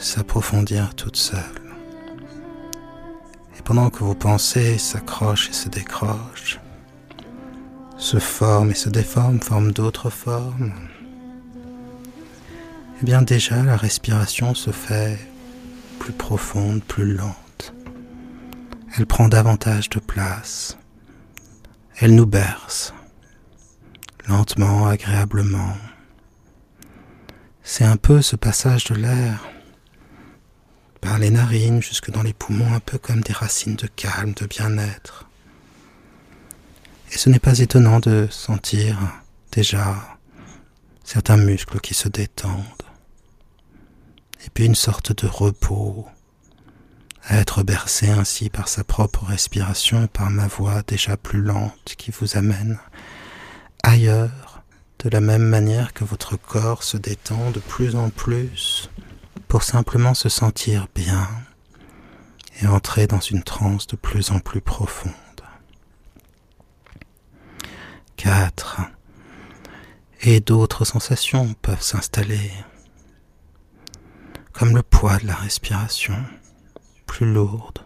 s'approfondir 0.00 0.94
toute 0.94 1.16
seule. 1.16 1.40
Et 3.58 3.62
pendant 3.62 3.90
que 3.90 4.02
vos 4.02 4.14
pensées 4.14 4.78
s'accrochent 4.78 5.50
et 5.50 5.52
se 5.52 5.68
décrochent, 5.68 6.58
se 7.98 8.18
forment 8.18 8.70
et 8.70 8.74
se 8.74 8.88
déforment, 8.88 9.40
forment 9.40 9.72
d'autres 9.72 10.08
formes, 10.08 10.72
eh 13.00 13.04
bien 13.04 13.22
déjà 13.22 13.62
la 13.62 13.76
respiration 13.76 14.54
se 14.54 14.70
fait 14.70 15.18
plus 15.98 16.12
profonde, 16.12 16.82
plus 16.82 17.14
lente. 17.14 17.74
Elle 18.96 19.06
prend 19.06 19.28
davantage 19.28 19.90
de 19.90 20.00
place. 20.00 20.78
Elle 21.98 22.14
nous 22.14 22.26
berce, 22.26 22.94
lentement, 24.26 24.86
agréablement. 24.86 25.76
C'est 27.62 27.84
un 27.84 27.96
peu 27.96 28.22
ce 28.22 28.36
passage 28.36 28.84
de 28.84 28.94
l'air 28.94 29.40
par 31.00 31.18
les 31.18 31.30
narines 31.30 31.82
jusque 31.82 32.10
dans 32.10 32.22
les 32.22 32.32
poumons, 32.32 32.72
un 32.72 32.80
peu 32.80 32.98
comme 32.98 33.20
des 33.20 33.32
racines 33.32 33.76
de 33.76 33.86
calme, 33.86 34.32
de 34.34 34.46
bien-être. 34.46 35.28
Et 37.12 37.18
ce 37.18 37.28
n'est 37.28 37.38
pas 37.38 37.58
étonnant 37.58 38.00
de 38.00 38.28
sentir 38.30 38.98
déjà 39.52 39.96
certains 41.04 41.36
muscles 41.36 41.80
qui 41.80 41.94
se 41.94 42.08
détendent, 42.08 42.64
et 44.46 44.50
puis 44.50 44.64
une 44.64 44.76
sorte 44.76 45.12
de 45.24 45.26
repos, 45.26 46.06
à 47.24 47.36
être 47.38 47.62
bercé 47.62 48.08
ainsi 48.10 48.48
par 48.48 48.68
sa 48.68 48.84
propre 48.84 49.24
respiration 49.24 50.04
et 50.04 50.08
par 50.08 50.30
ma 50.30 50.46
voix 50.46 50.82
déjà 50.86 51.16
plus 51.16 51.42
lente 51.42 51.94
qui 51.98 52.10
vous 52.10 52.36
amène 52.36 52.78
ailleurs, 53.82 54.62
de 55.00 55.08
la 55.08 55.20
même 55.20 55.44
manière 55.44 55.92
que 55.92 56.04
votre 56.04 56.36
corps 56.36 56.82
se 56.82 56.96
détend 56.96 57.50
de 57.50 57.60
plus 57.60 57.96
en 57.96 58.10
plus 58.10 58.90
pour 59.50 59.64
simplement 59.64 60.14
se 60.14 60.28
sentir 60.28 60.86
bien 60.94 61.28
et 62.62 62.68
entrer 62.68 63.08
dans 63.08 63.18
une 63.18 63.42
transe 63.42 63.88
de 63.88 63.96
plus 63.96 64.30
en 64.30 64.38
plus 64.38 64.60
profonde. 64.60 65.12
4. 68.16 68.82
Et 70.20 70.38
d'autres 70.38 70.84
sensations 70.84 71.52
peuvent 71.62 71.82
s'installer, 71.82 72.52
comme 74.52 74.76
le 74.76 74.84
poids 74.84 75.18
de 75.18 75.26
la 75.26 75.34
respiration, 75.34 76.22
plus 77.06 77.26
lourde, 77.26 77.80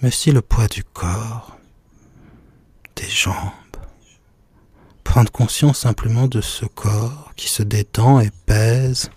mais 0.00 0.08
aussi 0.08 0.32
le 0.32 0.40
poids 0.40 0.68
du 0.68 0.84
corps, 0.84 1.58
des 2.96 3.10
jambes. 3.10 3.36
Prendre 5.04 5.30
conscience 5.30 5.80
simplement 5.80 6.28
de 6.28 6.40
ce 6.40 6.64
corps 6.64 7.34
qui 7.36 7.50
se 7.50 7.62
détend 7.62 8.20
et 8.20 8.30
pèse 8.46 9.10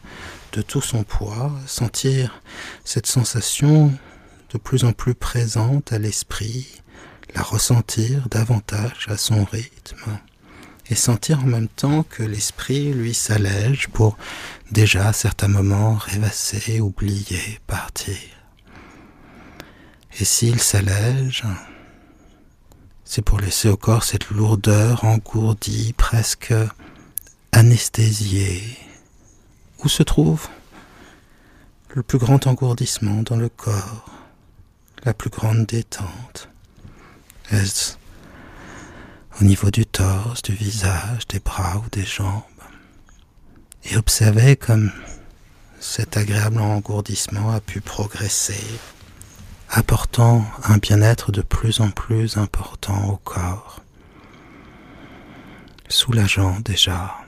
tout 0.62 0.82
son 0.82 1.04
poids, 1.04 1.52
sentir 1.68 2.42
cette 2.84 3.08
sensation 3.08 3.92
de 4.52 4.58
plus 4.58 4.84
en 4.86 4.94
plus 4.94 5.16
présente 5.16 5.92
à 5.92 6.00
l'esprit, 6.00 6.82
la 7.34 7.42
ressentir 7.42 8.30
davantage 8.30 9.08
à 9.10 9.18
son 9.18 9.44
rythme, 9.44 10.20
et 10.90 10.96
sentir 10.96 11.40
en 11.40 11.48
même 11.48 11.68
temps 11.68 12.04
que 12.04 12.24
l'esprit, 12.24 12.94
lui, 12.94 13.14
s'allège 13.14 13.88
pour 13.90 14.18
déjà 14.72 15.10
à 15.10 15.14
certains 15.14 15.48
moments 15.48 15.96
rêvasser, 15.96 16.80
oublier, 16.80 17.60
partir. 17.66 18.18
Et 20.20 20.26
s'il 20.26 20.60
s'allège, 20.60 21.44
c'est 23.04 23.22
pour 23.22 23.40
laisser 23.40 23.68
au 23.68 23.78
corps 23.78 24.04
cette 24.04 24.30
lourdeur 24.30 25.04
engourdie, 25.04 25.94
presque 25.98 26.54
anesthésiée, 27.52 28.78
où 29.86 29.90
se 29.90 30.02
trouve 30.02 30.48
le 31.94 32.02
plus 32.02 32.18
grand 32.18 32.48
engourdissement 32.48 33.22
dans 33.22 33.38
le 33.38 33.50
corps, 33.50 34.10
la 35.04 35.14
plus 35.14 35.30
grande 35.30 35.68
détente. 35.68 36.50
Est-ce 37.52 37.98
au 39.40 39.44
niveau 39.44 39.70
du 39.70 39.86
torse, 39.86 40.42
du 40.42 40.54
visage, 40.54 41.28
des 41.28 41.40
bras 41.40 41.78
ou 41.78 41.90
des 41.92 42.04
jambes? 42.04 42.42
Et 43.84 43.96
observez 43.96 44.56
comme 44.56 44.92
cet 45.80 46.18
agréable 46.18 46.60
engourdissement 46.60 47.52
a 47.52 47.60
pu 47.60 47.80
progresser, 47.80 48.64
apportant 49.70 50.44
un 50.64 50.78
bien-être 50.78 51.32
de 51.32 51.44
plus 51.44 51.80
en 51.80 51.92
plus 51.92 52.38
important 52.38 53.10
au 53.10 53.18
corps, 53.18 53.82
soulageant 55.88 56.60
déjà 56.62 57.25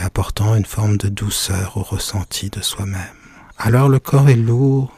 apportant 0.00 0.54
une 0.54 0.64
forme 0.64 0.96
de 0.96 1.08
douceur 1.08 1.76
au 1.76 1.82
ressenti 1.82 2.50
de 2.50 2.60
soi-même. 2.60 3.00
Alors 3.58 3.88
le 3.88 3.98
corps 3.98 4.28
est 4.28 4.36
lourd 4.36 4.92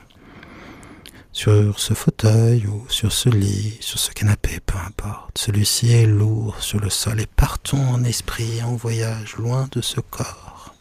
sur 1.32 1.80
ce 1.80 1.94
fauteuil 1.94 2.66
ou 2.66 2.84
sur 2.88 3.10
ce 3.10 3.28
lit, 3.28 3.76
sur 3.80 3.98
ce 3.98 4.12
canapé, 4.12 4.60
peu 4.64 4.78
importe. 4.86 5.38
Celui-ci 5.38 5.92
est 5.92 6.06
lourd 6.06 6.56
sur 6.60 6.78
le 6.78 6.90
sol 6.90 7.20
et 7.20 7.26
partons 7.26 7.88
en 7.88 8.04
esprit 8.04 8.62
en 8.62 8.76
voyage 8.76 9.36
loin 9.36 9.68
de 9.72 9.80
ce 9.80 10.00
corps. 10.00 10.74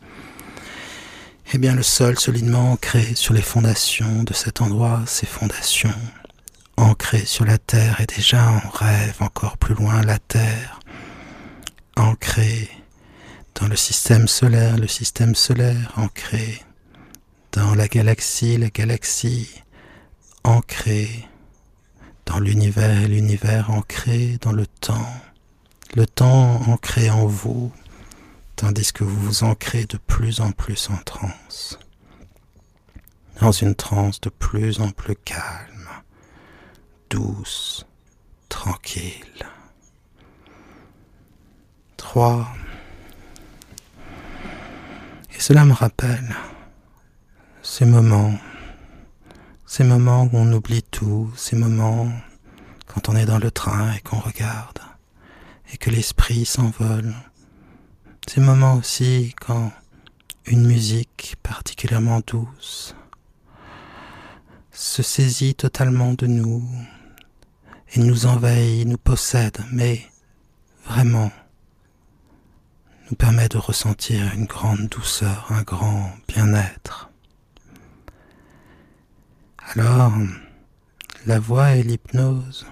Eh 1.53 1.57
bien 1.57 1.75
le 1.75 1.83
sol 1.83 2.17
solidement 2.19 2.71
ancré 2.71 3.15
sur 3.15 3.33
les 3.33 3.41
fondations 3.41 4.23
de 4.23 4.33
cet 4.33 4.61
endroit, 4.61 5.01
ces 5.05 5.25
fondations 5.25 5.93
ancrées 6.77 7.25
sur 7.25 7.45
la 7.45 7.57
terre 7.57 7.99
et 7.99 8.05
déjà 8.05 8.49
en 8.49 8.69
rêve 8.69 9.17
encore 9.19 9.57
plus 9.57 9.75
loin 9.75 10.01
la 10.01 10.19
terre, 10.19 10.79
ancrée 11.97 12.69
dans 13.61 13.67
le 13.67 13.75
système 13.75 14.27
solaire, 14.27 14.75
le 14.77 14.87
système 14.87 15.35
solaire 15.35 15.93
ancré 15.95 16.63
dans 17.51 17.75
la 17.75 17.87
galaxie, 17.87 18.57
la 18.57 18.71
galaxie 18.71 19.61
ancrée 20.43 21.27
dans 22.25 22.39
l'univers, 22.39 23.07
l'univers 23.07 23.69
ancré 23.69 24.39
dans 24.41 24.51
le 24.51 24.65
temps, 24.65 25.13
le 25.95 26.07
temps 26.07 26.59
ancré 26.69 27.11
en 27.11 27.27
vous, 27.27 27.71
tandis 28.55 28.91
que 28.91 29.03
vous 29.03 29.21
vous 29.21 29.43
ancrez 29.43 29.85
de 29.85 29.97
plus 29.97 30.41
en 30.41 30.51
plus 30.51 30.89
en 30.89 30.97
transe, 30.97 31.77
dans 33.41 33.51
une 33.51 33.75
transe 33.75 34.19
de 34.21 34.29
plus 34.29 34.79
en 34.79 34.89
plus 34.89 35.15
calme, 35.17 35.87
douce, 37.11 37.85
tranquille. 38.49 39.45
3. 41.97 42.47
Et 45.41 45.43
cela 45.43 45.65
me 45.65 45.73
rappelle 45.73 46.35
ces 47.63 47.83
moments, 47.85 48.31
ces 49.65 49.83
moments 49.83 50.25
où 50.25 50.29
on 50.33 50.53
oublie 50.53 50.83
tout, 50.83 51.33
ces 51.35 51.55
moments 51.55 52.11
quand 52.85 53.09
on 53.09 53.15
est 53.15 53.25
dans 53.25 53.39
le 53.39 53.49
train 53.49 53.91
et 53.93 54.01
qu'on 54.01 54.19
regarde 54.19 54.77
et 55.73 55.77
que 55.77 55.89
l'esprit 55.89 56.45
s'envole. 56.45 57.15
Ces 58.27 58.39
moments 58.39 58.75
aussi 58.75 59.33
quand 59.41 59.71
une 60.45 60.67
musique 60.67 61.35
particulièrement 61.41 62.21
douce 62.27 62.95
se 64.71 65.01
saisit 65.01 65.55
totalement 65.55 66.13
de 66.13 66.27
nous 66.27 66.63
et 67.95 67.99
nous 67.99 68.27
envahit, 68.27 68.87
nous 68.87 68.99
possède, 68.99 69.57
mais 69.71 70.03
vraiment 70.85 71.31
permet 73.15 73.49
de 73.49 73.57
ressentir 73.57 74.33
une 74.33 74.45
grande 74.45 74.87
douceur, 74.87 75.47
un 75.49 75.63
grand 75.63 76.11
bien-être. 76.27 77.09
Alors, 79.75 80.13
la 81.25 81.39
voix 81.39 81.75
et 81.75 81.83
l'hypnose, 81.83 82.65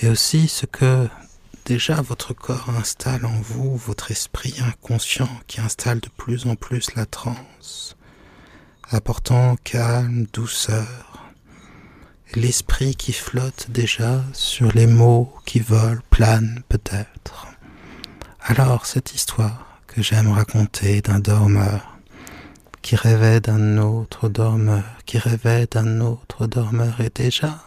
et 0.00 0.08
aussi 0.08 0.48
ce 0.48 0.66
que 0.66 1.08
déjà 1.64 2.00
votre 2.00 2.32
corps 2.32 2.70
installe 2.70 3.26
en 3.26 3.40
vous, 3.40 3.76
votre 3.76 4.10
esprit 4.10 4.54
inconscient 4.60 5.28
qui 5.46 5.60
installe 5.60 6.00
de 6.00 6.08
plus 6.08 6.46
en 6.46 6.54
plus 6.54 6.94
la 6.94 7.06
transe, 7.06 7.96
apportant 8.90 9.56
calme, 9.64 10.26
douceur, 10.32 11.32
l'esprit 12.34 12.94
qui 12.94 13.12
flotte 13.12 13.70
déjà 13.70 14.24
sur 14.32 14.70
les 14.72 14.86
mots 14.86 15.32
qui 15.44 15.60
volent, 15.60 16.00
planent 16.10 16.62
peut-être. 16.68 17.45
Alors 18.48 18.86
cette 18.86 19.12
histoire 19.12 19.80
que 19.88 20.02
j'aime 20.02 20.30
raconter 20.30 21.02
d'un 21.02 21.18
dormeur 21.18 21.98
qui 22.80 22.94
rêvait 22.94 23.40
d'un 23.40 23.76
autre 23.78 24.28
dormeur, 24.28 24.84
qui 25.04 25.18
rêvait 25.18 25.66
d'un 25.66 26.00
autre 26.00 26.46
dormeur, 26.46 27.00
et 27.00 27.10
déjà 27.12 27.58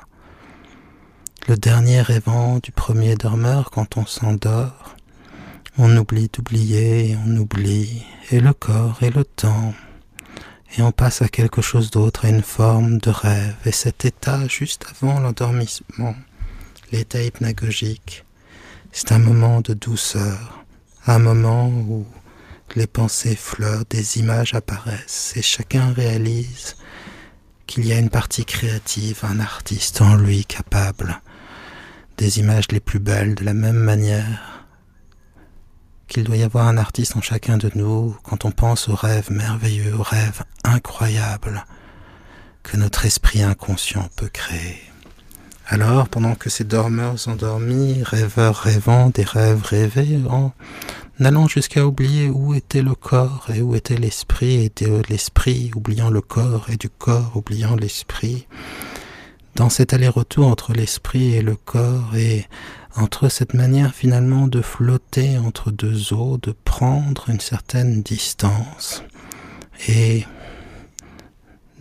le 1.50 1.58
dernier 1.58 2.02
rêvant 2.02 2.60
du 2.60 2.72
premier 2.72 3.16
dormeur. 3.16 3.72
Quand 3.72 3.98
on 3.98 4.06
s'endort, 4.06 4.96
on 5.78 5.98
oublie 5.98 6.30
d'oublier, 6.32 7.18
on 7.26 7.36
oublie, 7.36 8.06
et 8.32 8.40
le 8.40 8.54
corps 8.54 9.04
et 9.04 9.10
le 9.10 9.26
temps, 9.26 9.74
et 10.78 10.82
on 10.82 10.94
passe 10.94 11.22
à 11.22 11.28
quelque 11.28 11.62
chose 11.62 11.92
d'autre, 11.92 12.24
à 12.24 12.30
une 12.30 12.42
forme 12.42 13.00
de 13.00 13.10
rêve, 13.10 13.58
et 13.66 13.74
cet 13.74 14.06
état 14.06 14.48
juste 14.48 14.86
avant 14.90 15.20
l'endormissement, 15.20 16.16
l'état 16.94 17.22
hypnagogique, 17.22 18.24
c'est 18.94 19.12
un 19.12 19.20
moment 19.20 19.60
de 19.60 19.74
douceur, 19.74 20.59
un 21.10 21.20
moment 21.20 21.70
où 21.70 22.06
les 22.76 22.86
pensées 22.86 23.36
fleurent, 23.36 23.84
des 23.90 24.20
images 24.20 24.54
apparaissent 24.54 25.34
et 25.36 25.42
chacun 25.42 25.92
réalise 25.92 26.76
qu'il 27.66 27.86
y 27.86 27.94
a 27.94 27.98
une 27.98 28.12
partie 28.12 28.46
créative, 28.46 29.22
un 29.24 29.40
artiste 29.40 30.02
en 30.02 30.16
lui 30.16 30.46
capable 30.46 31.20
des 32.18 32.40
images 32.40 32.72
les 32.72 32.80
plus 32.80 33.00
belles 33.00 33.34
de 33.34 33.44
la 33.44 33.56
même 33.56 33.78
manière 33.78 34.68
qu'il 36.08 36.26
doit 36.26 36.38
y 36.38 36.44
avoir 36.44 36.68
un 36.68 36.78
artiste 36.78 37.16
en 37.16 37.22
chacun 37.22 37.58
de 37.58 37.72
nous 37.74 38.16
quand 38.24 38.46
on 38.46 38.52
pense 38.52 38.88
aux 38.88 38.96
rêves 38.96 39.32
merveilleux, 39.32 39.96
aux 39.96 40.04
rêves 40.04 40.44
incroyables 40.64 41.66
que 42.62 42.78
notre 42.78 43.06
esprit 43.06 43.42
inconscient 43.42 44.10
peut 44.16 44.30
créer. 44.30 44.89
Alors, 45.72 46.10
pendant 46.10 46.34
que 46.34 46.50
ces 46.50 46.64
dormeurs 46.64 47.28
endormis, 47.28 48.02
rêveurs 48.02 48.56
rêvant 48.56 49.12
des 49.12 49.24
rêves 49.24 49.62
rêvés, 49.62 50.18
en 50.28 50.52
allant 51.24 51.48
jusqu'à 51.48 51.86
oublier 51.86 52.28
où 52.28 52.56
était 52.56 52.82
le 52.82 52.96
corps 52.96 53.46
et 53.54 53.62
où 53.62 53.76
était 53.76 53.96
l'esprit, 53.96 54.66
et 54.66 54.72
de 54.84 55.04
l'esprit 55.10 55.70
oubliant 55.76 56.10
le 56.10 56.22
corps 56.22 56.72
et 56.72 56.76
du 56.76 56.90
corps 56.90 57.34
oubliant 57.36 57.76
l'esprit, 57.76 58.48
dans 59.54 59.70
cet 59.70 59.94
aller-retour 59.94 60.48
entre 60.48 60.74
l'esprit 60.74 61.36
et 61.36 61.44
le 61.44 61.56
corps 61.56 62.16
et 62.16 62.48
entre 62.96 63.30
cette 63.30 63.54
manière 63.54 63.94
finalement 63.94 64.48
de 64.48 64.64
flotter 64.64 65.38
entre 65.38 65.70
deux 65.70 66.14
eaux, 66.14 66.40
de 66.42 66.56
prendre 66.66 67.30
une 67.30 67.42
certaine 67.42 68.02
distance 68.02 69.04
et 69.88 70.26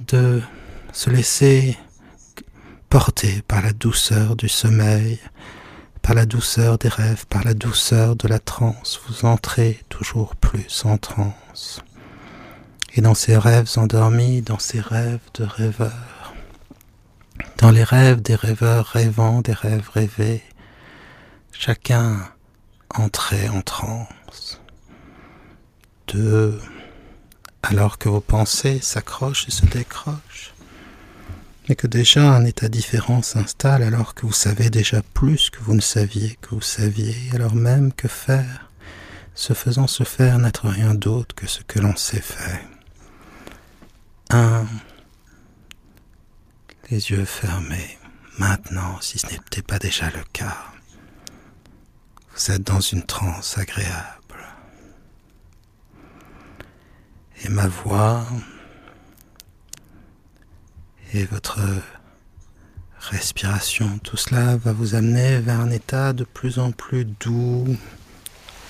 de 0.07 0.43
se 0.93 1.09
laisser 1.09 1.79
porté 2.89 3.43
par 3.43 3.63
la 3.63 3.73
douceur 3.73 4.37
du 4.37 4.49
sommeil, 4.49 5.19
par 6.03 6.15
la 6.15 6.27
douceur 6.27 6.79
des 6.79 6.89
rêves, 6.89 7.27
par 7.27 7.45
la 7.45 7.55
douceur 7.55 8.17
de 8.17 8.29
la 8.29 8.39
transe, 8.39 9.01
vous 9.07 9.27
entrez 9.27 9.81
toujours 9.89 10.37
plus 10.37 10.85
en 10.85 10.97
transe. 10.97 11.83
Et 12.95 13.01
dans 13.01 13.15
ces 13.15 13.37
rêves 13.37 13.71
endormis, 13.77 14.41
dans 14.41 14.59
ces 14.59 14.81
rêves 14.81 15.21
de 15.35 15.45
rêveurs, 15.45 16.35
dans 17.59 17.71
les 17.71 17.85
rêves 17.85 18.23
des 18.23 18.35
rêveurs 18.35 18.87
rêvant 18.87 19.43
des 19.43 19.53
rêves 19.53 19.89
rêvés, 19.93 20.43
chacun 21.53 22.17
entrait 22.95 23.49
en 23.49 23.61
transe. 23.61 24.61
Deux, 26.07 26.59
alors 27.63 27.99
que 27.99 28.09
vos 28.09 28.21
pensées 28.21 28.81
s'accrochent 28.81 29.47
et 29.47 29.51
se 29.51 29.67
décrochent, 29.67 30.55
mais 31.69 31.77
que 31.77 31.87
déjà 31.87 32.33
un 32.33 32.45
état 32.45 32.69
différent 32.69 33.21
s'installe 33.23 33.83
alors 33.83 34.15
que 34.15 34.25
vous 34.25 34.33
savez 34.33 34.71
déjà 34.71 35.03
plus 35.03 35.51
que 35.51 35.61
vous 35.61 35.75
ne 35.75 35.81
saviez 35.81 36.39
que 36.41 36.55
vous 36.55 36.63
saviez, 36.63 37.15
alors 37.35 37.55
même 37.55 37.93
que 37.93 38.09
faire, 38.09 38.71
se 39.35 39.53
faisant 39.53 39.87
se 39.87 40.05
faire 40.05 40.39
n'être 40.39 40.69
rien 40.69 40.95
d'autre 40.95 41.35
que 41.35 41.47
ce 41.47 41.63
que 41.63 41.79
l'on 41.79 41.95
s'est 41.95 42.23
fait. 42.23 42.65
Un, 44.31 44.67
les 46.91 47.11
yeux 47.11 47.25
fermés, 47.25 47.99
maintenant, 48.39 48.99
si 49.01 49.19
ce 49.19 49.27
n'était 49.27 49.63
pas 49.63 49.79
déjà 49.79 50.07
le 50.11 50.25
cas, 50.33 50.57
vous 52.35 52.51
êtes 52.51 52.63
dans 52.63 52.81
une 52.81 53.03
transe 53.03 53.59
agréable. 53.59 54.09
Et 57.45 57.49
ma 57.49 57.69
voix 57.69 58.27
et 61.13 61.25
votre 61.25 61.61
respiration, 62.99 63.99
tout 64.03 64.17
cela 64.17 64.57
va 64.57 64.73
vous 64.73 64.95
amener 64.95 65.39
vers 65.39 65.61
un 65.61 65.71
état 65.71 66.13
de 66.13 66.25
plus 66.25 66.59
en 66.59 66.73
plus 66.73 67.05
doux, 67.05 67.77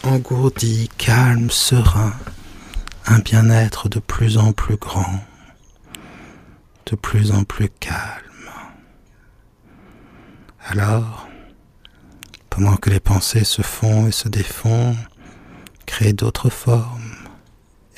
engourdi, 0.04 0.88
calme, 0.98 1.50
serein, 1.50 2.12
un 3.06 3.18
bien-être 3.18 3.88
de 3.88 3.98
plus 3.98 4.38
en 4.38 4.52
plus 4.52 4.76
grand, 4.76 5.24
de 6.86 6.96
plus 6.96 7.32
en 7.32 7.44
plus 7.44 7.70
calme. 7.80 8.22
Alors, 10.66 11.28
pendant 12.50 12.76
que 12.76 12.90
les 12.90 13.00
pensées 13.00 13.44
se 13.44 13.62
font 13.62 14.06
et 14.06 14.12
se 14.12 14.28
défont, 14.28 14.96
créent 15.86 16.12
d'autres 16.12 16.50
formes, 16.50 17.14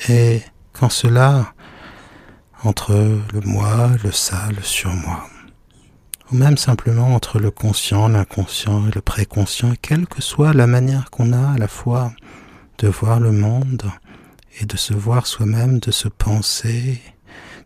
et 0.07 0.41
quand 0.73 0.89
cela, 0.89 1.53
entre 2.63 2.93
le 2.93 3.41
moi, 3.41 3.89
le 4.03 4.11
ça, 4.11 4.47
le 4.55 4.61
surmoi, 4.61 5.27
ou 6.31 6.35
même 6.35 6.57
simplement 6.57 7.15
entre 7.15 7.39
le 7.39 7.49
conscient, 7.49 8.07
l'inconscient 8.07 8.87
et 8.87 8.91
le 8.91 9.01
préconscient, 9.01 9.73
quelle 9.81 10.07
que 10.07 10.21
soit 10.21 10.53
la 10.53 10.67
manière 10.67 11.09
qu'on 11.09 11.33
a 11.33 11.53
à 11.53 11.57
la 11.57 11.67
fois 11.67 12.13
de 12.77 12.87
voir 12.87 13.19
le 13.19 13.31
monde 13.31 13.89
et 14.59 14.65
de 14.65 14.77
se 14.77 14.93
voir 14.93 15.27
soi-même, 15.27 15.79
de 15.79 15.91
se 15.91 16.07
penser, 16.07 17.01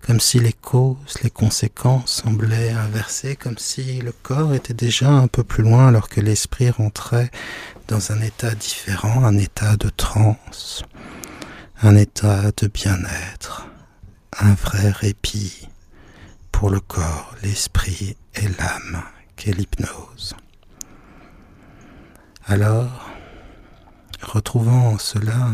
comme 0.06 0.20
si 0.20 0.40
les 0.40 0.54
causes, 0.54 1.18
les 1.24 1.30
conséquences 1.30 2.22
semblaient 2.24 2.72
inversées, 2.72 3.36
comme 3.36 3.58
si 3.58 4.02
le 4.02 4.12
corps 4.12 4.54
était 4.54 4.74
déjà 4.74 5.10
un 5.10 5.28
peu 5.28 5.44
plus 5.44 5.64
loin 5.64 5.88
alors 5.88 6.10
que 6.10 6.22
l'esprit 6.22 6.70
rentrait 6.70 7.32
dans 7.88 8.12
un 8.12 8.22
état 8.22 8.56
différent, 8.56 9.26
un 9.26 9.38
état 9.38 9.76
de 9.78 9.90
transe, 9.90 10.84
un 11.82 11.96
état 11.96 12.52
de 12.56 12.68
bien-être, 12.68 13.68
un 14.40 14.54
vrai 14.54 14.92
répit 14.92 15.68
pour 16.52 16.70
le 16.70 16.80
corps, 16.80 17.36
l'esprit 17.42 18.18
et 18.36 18.48
l'âme 18.48 19.04
qu'est 19.36 19.54
l'hypnose. 19.54 20.36
Alors, 22.46 23.10
retrouvant 24.22 24.98
cela, 24.98 25.50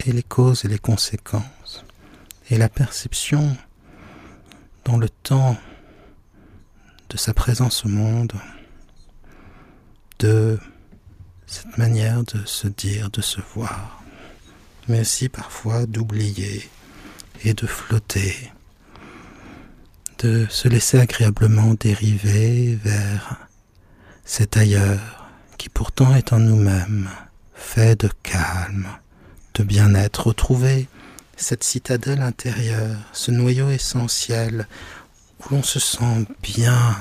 et 0.00 0.12
les 0.12 0.22
causes 0.22 0.64
et 0.64 0.68
les 0.68 0.78
conséquences, 0.78 1.84
et 2.50 2.58
la 2.58 2.68
perception 2.68 3.56
dans 4.84 4.98
le 4.98 5.08
temps 5.08 5.56
de 7.10 7.16
sa 7.16 7.32
présence 7.32 7.84
au 7.84 7.88
monde, 7.88 8.32
de 10.18 10.58
cette 11.46 11.78
manière 11.78 12.24
de 12.24 12.44
se 12.44 12.66
dire, 12.66 13.10
de 13.10 13.20
se 13.20 13.40
voir, 13.54 14.02
mais 14.88 15.00
aussi 15.00 15.28
parfois 15.28 15.86
d'oublier 15.86 16.68
et 17.42 17.54
de 17.54 17.66
flotter, 17.66 18.52
de 20.18 20.46
se 20.48 20.68
laisser 20.68 20.98
agréablement 20.98 21.74
dériver 21.74 22.78
vers 22.82 23.36
cet 24.24 24.56
ailleurs 24.56 25.28
qui 25.58 25.68
pourtant 25.68 26.14
est 26.14 26.32
en 26.32 26.38
nous-mêmes, 26.38 27.08
fait 27.54 27.98
de 28.00 28.10
calme, 28.22 28.88
de 29.54 29.62
bien-être, 29.62 30.28
retrouver 30.28 30.88
cette 31.36 31.64
citadelle 31.64 32.22
intérieure, 32.22 32.96
ce 33.12 33.30
noyau 33.30 33.70
essentiel 33.70 34.68
où 35.40 35.54
l'on 35.54 35.62
se 35.62 35.80
sent 35.80 36.26
bien, 36.42 36.96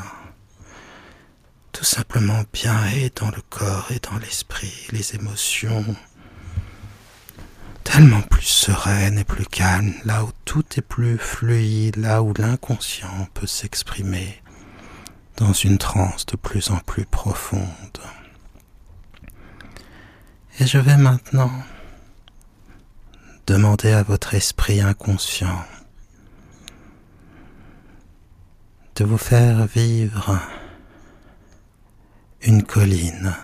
tout 1.72 1.86
simplement 1.86 2.44
bien 2.52 2.86
et 2.96 3.12
dans 3.16 3.32
le 3.32 3.42
corps 3.50 3.92
et 3.92 4.00
dans 4.00 4.18
l'esprit, 4.18 4.88
les 4.92 5.16
émotions 5.16 5.96
tellement 7.84 8.22
plus 8.22 8.44
sereines 8.46 9.18
et 9.18 9.24
plus 9.24 9.46
calmes, 9.46 9.94
là 10.06 10.24
où 10.24 10.30
tout 10.46 10.66
est 10.78 10.82
plus 10.82 11.18
fluide, 11.18 11.98
là 11.98 12.24
où 12.24 12.34
l'inconscient 12.38 13.28
peut 13.34 13.48
s'exprimer 13.48 14.42
dans 15.38 15.54
une 15.54 15.78
transe 15.78 16.26
de 16.26 16.36
plus 16.38 16.70
en 16.72 16.78
plus 16.78 17.06
profonde. 17.06 18.00
Et 20.60 20.68
je 20.68 20.78
vais 20.78 20.98
maintenant 20.98 21.52
Demandez 23.46 23.92
à 23.92 24.04
votre 24.04 24.36
esprit 24.36 24.80
inconscient 24.80 25.66
de 28.96 29.04
vous 29.04 29.18
faire 29.18 29.68
vivre 29.68 30.40
une 32.42 32.64
colline 32.64 33.36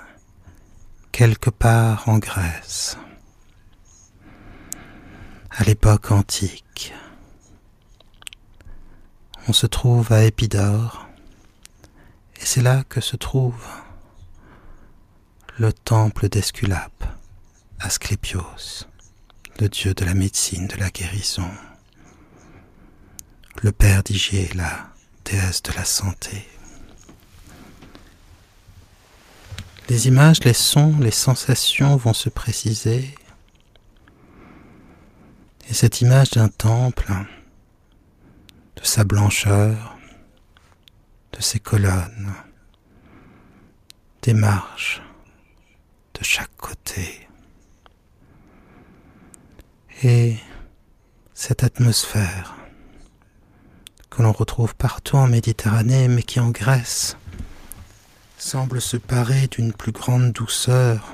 quelque 1.12 1.50
part 1.50 2.08
en 2.08 2.18
Grèce, 2.18 2.98
à 5.60 5.66
l'époque 5.66 6.12
antique. 6.12 6.94
On 9.50 9.54
se 9.54 9.68
trouve 9.68 10.14
à 10.14 10.24
Épidore, 10.24 11.06
et 12.40 12.46
c'est 12.46 12.62
là 12.62 12.86
que 12.88 13.02
se 13.02 13.18
trouve 13.18 13.68
le 15.58 15.74
temple 15.74 16.30
d'Esculape, 16.30 17.04
Asclépios 17.82 18.88
le 19.60 19.68
dieu 19.68 19.94
de 19.94 20.06
la 20.06 20.14
médecine, 20.14 20.68
de 20.68 20.78
la 20.78 20.90
guérison, 20.90 21.52
le 23.62 23.74
père 23.74 24.04
d'Igée, 24.04 24.50
la 24.56 24.88
déesse 25.26 25.62
de 25.64 25.74
la 25.74 25.84
santé. 25.84 26.48
Les 29.90 30.08
images, 30.08 30.42
les 30.46 30.54
sons, 30.54 30.96
les 31.02 31.12
sensations 31.12 31.98
vont 31.98 32.14
se 32.14 32.30
préciser. 32.30 33.14
Et 35.70 35.74
cette 35.76 36.02
image 36.02 36.32
d'un 36.32 36.48
temple, 36.48 37.14
de 38.76 38.84
sa 38.84 39.04
blancheur, 39.04 40.00
de 41.32 41.42
ses 41.42 41.60
colonnes, 41.60 42.34
des 44.24 44.34
marches 44.34 45.04
de 46.16 46.24
chaque 46.24 46.56
côté, 46.58 47.28
et 50.02 50.38
cette 51.36 51.64
atmosphère 51.64 52.56
que 54.10 54.24
l'on 54.24 54.32
retrouve 54.32 54.74
partout 54.74 55.18
en 55.18 55.28
Méditerranée, 55.28 56.08
mais 56.08 56.24
qui 56.24 56.40
en 56.40 56.50
Grèce 56.50 57.16
semble 58.40 58.82
se 58.82 58.98
parer 58.98 59.48
d'une 59.48 59.74
plus 59.74 59.92
grande 59.92 60.32
douceur, 60.32 61.14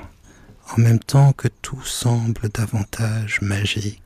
en 0.71 0.79
même 0.79 0.99
temps 0.99 1.33
que 1.33 1.49
tout 1.49 1.83
semble 1.83 2.47
davantage 2.47 3.41
magique. 3.41 4.04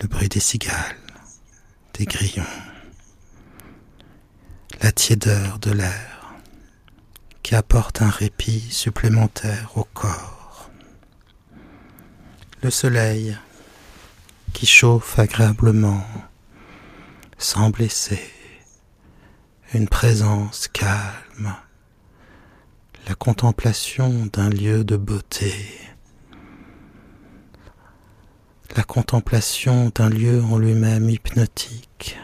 Le 0.00 0.08
bruit 0.08 0.28
des 0.28 0.40
cigales, 0.40 0.96
des 1.94 2.04
grillons, 2.04 2.44
la 4.82 4.92
tiédeur 4.92 5.58
de 5.58 5.70
l'air, 5.72 6.34
qui 7.42 7.54
apporte 7.54 8.02
un 8.02 8.10
répit 8.10 8.60
supplémentaire 8.60 9.72
au 9.76 9.84
corps. 9.84 10.70
Le 12.62 12.70
soleil 12.70 13.36
qui 14.52 14.66
chauffe 14.66 15.18
agréablement, 15.18 16.04
sans 17.38 17.70
blesser, 17.70 18.30
une 19.72 19.88
présence 19.88 20.68
calme, 20.68 21.54
la 23.08 23.14
contemplation 23.14 24.26
d'un 24.26 24.50
lieu 24.50 24.84
de 24.84 24.96
beauté, 24.96 25.54
la 28.74 28.82
contemplation 28.82 29.92
d'un 29.94 30.08
lieu 30.08 30.42
en 30.42 30.58
lui-même 30.58 31.10
hypnotique, 31.10 32.18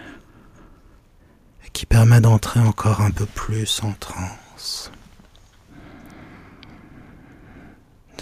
qui 1.72 1.86
permet 1.86 2.20
d'entrer 2.20 2.60
encore 2.60 3.00
un 3.00 3.10
peu 3.10 3.26
plus 3.26 3.82
en 3.82 3.92
transe. 3.92 4.90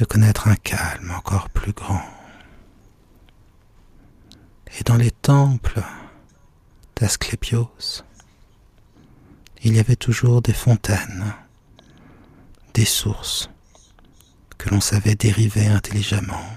de 0.01 0.07
connaître 0.07 0.49
un 0.49 0.57
calme 0.57 1.13
encore 1.15 1.51
plus 1.51 1.73
grand. 1.73 2.03
Et 4.79 4.83
dans 4.83 4.97
les 4.97 5.11
temples 5.11 5.83
d'Asclépios, 6.97 7.71
il 9.63 9.77
y 9.77 9.79
avait 9.79 9.97
toujours 9.97 10.41
des 10.41 10.55
fontaines, 10.55 11.35
des 12.73 12.87
sources 12.87 13.51
que 14.57 14.71
l'on 14.71 14.81
savait 14.81 15.17
dériver 15.17 15.67
intelligemment, 15.67 16.57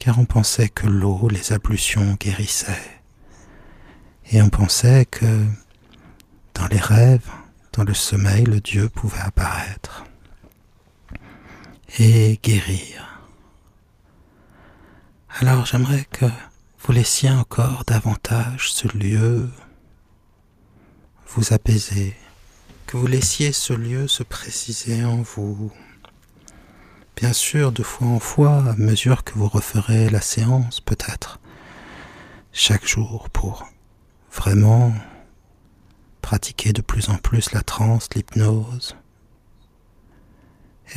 car 0.00 0.18
on 0.18 0.24
pensait 0.24 0.70
que 0.70 0.86
l'eau, 0.86 1.28
les 1.28 1.52
ablutions 1.52 2.16
guérissaient, 2.18 3.02
et 4.32 4.40
on 4.42 4.48
pensait 4.48 5.04
que 5.04 5.44
dans 6.54 6.66
les 6.68 6.78
rêves, 6.78 7.30
dans 7.74 7.84
le 7.84 7.94
sommeil, 7.94 8.44
le 8.44 8.60
Dieu 8.60 8.88
pouvait 8.88 9.20
apparaître 9.20 10.04
et 11.98 12.40
guérir. 12.42 13.22
Alors 15.40 15.66
j'aimerais 15.66 16.06
que 16.10 16.26
vous 16.78 16.92
laissiez 16.92 17.30
encore 17.30 17.84
davantage 17.86 18.72
ce 18.72 18.88
lieu 18.96 19.50
vous 21.28 21.52
apaiser, 21.52 22.16
que 22.86 22.96
vous 22.96 23.06
laissiez 23.06 23.52
ce 23.52 23.74
lieu 23.74 24.08
se 24.08 24.22
préciser 24.22 25.04
en 25.04 25.22
vous. 25.22 25.70
Bien 27.20 27.34
sûr, 27.34 27.70
de 27.70 27.82
fois 27.82 28.06
en 28.06 28.18
fois, 28.18 28.64
à 28.66 28.76
mesure 28.76 29.24
que 29.24 29.34
vous 29.34 29.46
referez 29.46 30.08
la 30.08 30.22
séance, 30.22 30.80
peut-être, 30.80 31.38
chaque 32.50 32.86
jour, 32.88 33.28
pour 33.28 33.68
vraiment 34.32 34.94
pratiquer 36.22 36.72
de 36.72 36.80
plus 36.80 37.10
en 37.10 37.18
plus 37.18 37.52
la 37.52 37.60
transe, 37.60 38.08
l'hypnose, 38.14 38.96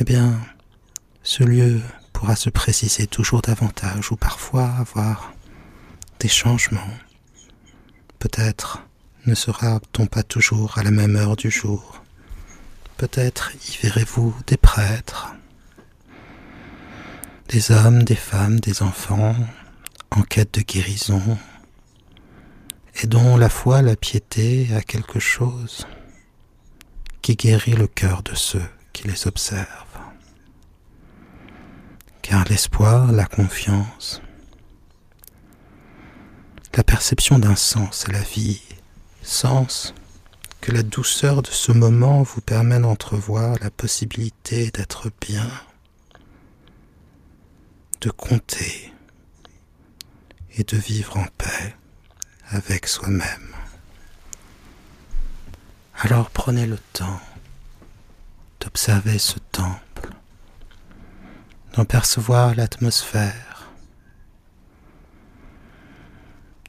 eh 0.00 0.04
bien, 0.04 0.40
ce 1.22 1.44
lieu 1.44 1.82
pourra 2.14 2.36
se 2.36 2.48
préciser 2.48 3.06
toujours 3.06 3.42
davantage 3.42 4.10
ou 4.10 4.16
parfois 4.16 4.70
avoir 4.78 5.34
des 6.20 6.28
changements. 6.28 6.94
Peut-être 8.18 8.80
ne 9.26 9.34
sera-t-on 9.34 10.06
pas 10.06 10.22
toujours 10.22 10.78
à 10.78 10.84
la 10.84 10.90
même 10.90 11.16
heure 11.16 11.36
du 11.36 11.50
jour. 11.50 12.02
Peut-être 12.96 13.52
y 13.68 13.76
verrez-vous 13.82 14.34
des 14.46 14.56
prêtres, 14.56 15.34
des 17.54 17.70
hommes, 17.70 18.02
des 18.02 18.16
femmes, 18.16 18.58
des 18.58 18.82
enfants 18.82 19.36
en 20.10 20.22
quête 20.22 20.54
de 20.54 20.62
guérison 20.62 21.38
et 23.00 23.06
dont 23.06 23.36
la 23.36 23.48
foi, 23.48 23.80
la 23.80 23.94
piété 23.94 24.74
a 24.74 24.80
quelque 24.80 25.20
chose 25.20 25.86
qui 27.22 27.36
guérit 27.36 27.74
le 27.74 27.86
cœur 27.86 28.24
de 28.24 28.34
ceux 28.34 28.66
qui 28.92 29.06
les 29.06 29.28
observent. 29.28 29.68
Car 32.22 32.42
l'espoir, 32.46 33.12
la 33.12 33.24
confiance, 33.24 34.20
la 36.74 36.82
perception 36.82 37.38
d'un 37.38 37.54
sens 37.54 38.08
à 38.08 38.12
la 38.14 38.22
vie, 38.22 38.62
sens 39.22 39.94
que 40.60 40.72
la 40.72 40.82
douceur 40.82 41.40
de 41.40 41.50
ce 41.50 41.70
moment 41.70 42.24
vous 42.24 42.40
permet 42.40 42.80
d'entrevoir 42.80 43.54
la 43.60 43.70
possibilité 43.70 44.72
d'être 44.72 45.12
bien, 45.20 45.48
de 48.04 48.10
compter 48.10 48.92
et 50.58 50.62
de 50.62 50.76
vivre 50.76 51.16
en 51.16 51.24
paix 51.38 51.74
avec 52.48 52.86
soi-même. 52.86 53.54
Alors 56.00 56.28
prenez 56.28 56.66
le 56.66 56.76
temps 56.92 57.18
d'observer 58.60 59.18
ce 59.18 59.38
temple, 59.38 60.10
d'en 61.72 61.86
percevoir 61.86 62.54
l'atmosphère, 62.54 63.70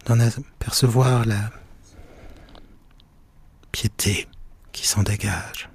d'en 0.05 0.21
apercevoir 0.21 1.25
la 1.25 1.51
piété 3.73 4.29
qui 4.71 4.87
s'en 4.87 5.03
dégage, 5.03 5.67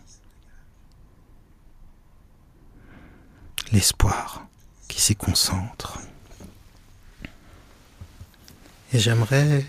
l'espoir 3.72 4.46
s'y 5.00 5.16
concentre. 5.16 5.98
Et 8.92 8.98
j'aimerais 8.98 9.64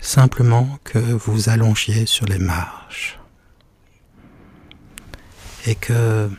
simplement 0.00 0.78
que 0.84 0.98
vous 0.98 1.48
allongiez 1.48 2.04
sur 2.04 2.26
les 2.26 2.38
marches 2.38 3.18
et 5.66 5.74
que 5.76 6.30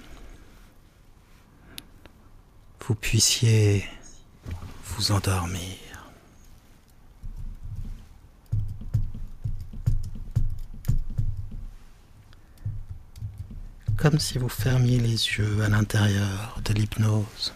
vous 2.82 2.96
puissiez 2.96 3.88
vous 4.86 5.12
endormir. 5.12 5.78
Comme 13.98 14.20
si 14.20 14.38
vous 14.38 14.50
fermiez 14.50 15.00
les 15.00 15.08
yeux 15.12 15.64
à 15.64 15.70
l'intérieur 15.70 16.60
de 16.66 16.74
l'hypnose. 16.74 17.54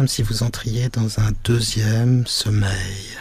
Comme 0.00 0.08
si 0.08 0.22
vous 0.22 0.42
entriez 0.42 0.88
dans 0.88 1.20
un 1.20 1.30
deuxième 1.44 2.26
sommeil. 2.26 3.18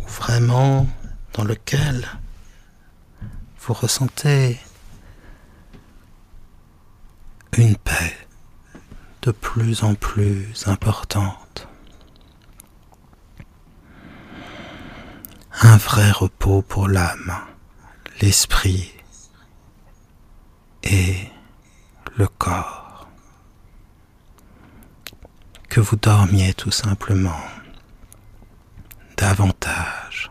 Ou 0.00 0.06
vraiment 0.06 0.86
dans 1.32 1.42
lequel 1.42 2.06
vous 3.58 3.74
ressentez 3.74 4.60
une 7.56 7.74
paix 7.74 8.16
de 9.22 9.32
plus 9.32 9.82
en 9.82 9.96
plus 9.96 10.46
importante. 10.68 11.66
Un 15.60 15.76
vrai 15.76 16.12
repos 16.12 16.62
pour 16.62 16.86
l'âme, 16.86 17.34
l'esprit 18.20 18.92
et 20.84 21.16
le 22.16 22.28
corps. 22.28 22.77
Vous 25.80 25.96
dormiez 25.96 26.54
tout 26.54 26.72
simplement 26.72 27.40
davantage. 29.16 30.28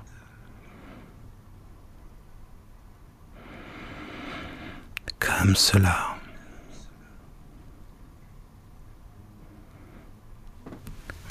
Comme 5.18 5.56
cela. 5.56 6.18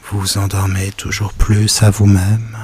Vous 0.04 0.20
vous 0.20 0.38
endormez 0.38 0.92
toujours 0.92 1.34
plus 1.34 1.82
à 1.82 1.90
vous-même 1.90 2.56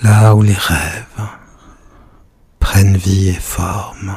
là 0.00 0.34
où 0.36 0.42
les 0.42 0.54
rêves 0.54 1.28
prennent 2.60 2.96
vie 2.96 3.30
et 3.30 3.34
forme. 3.34 4.16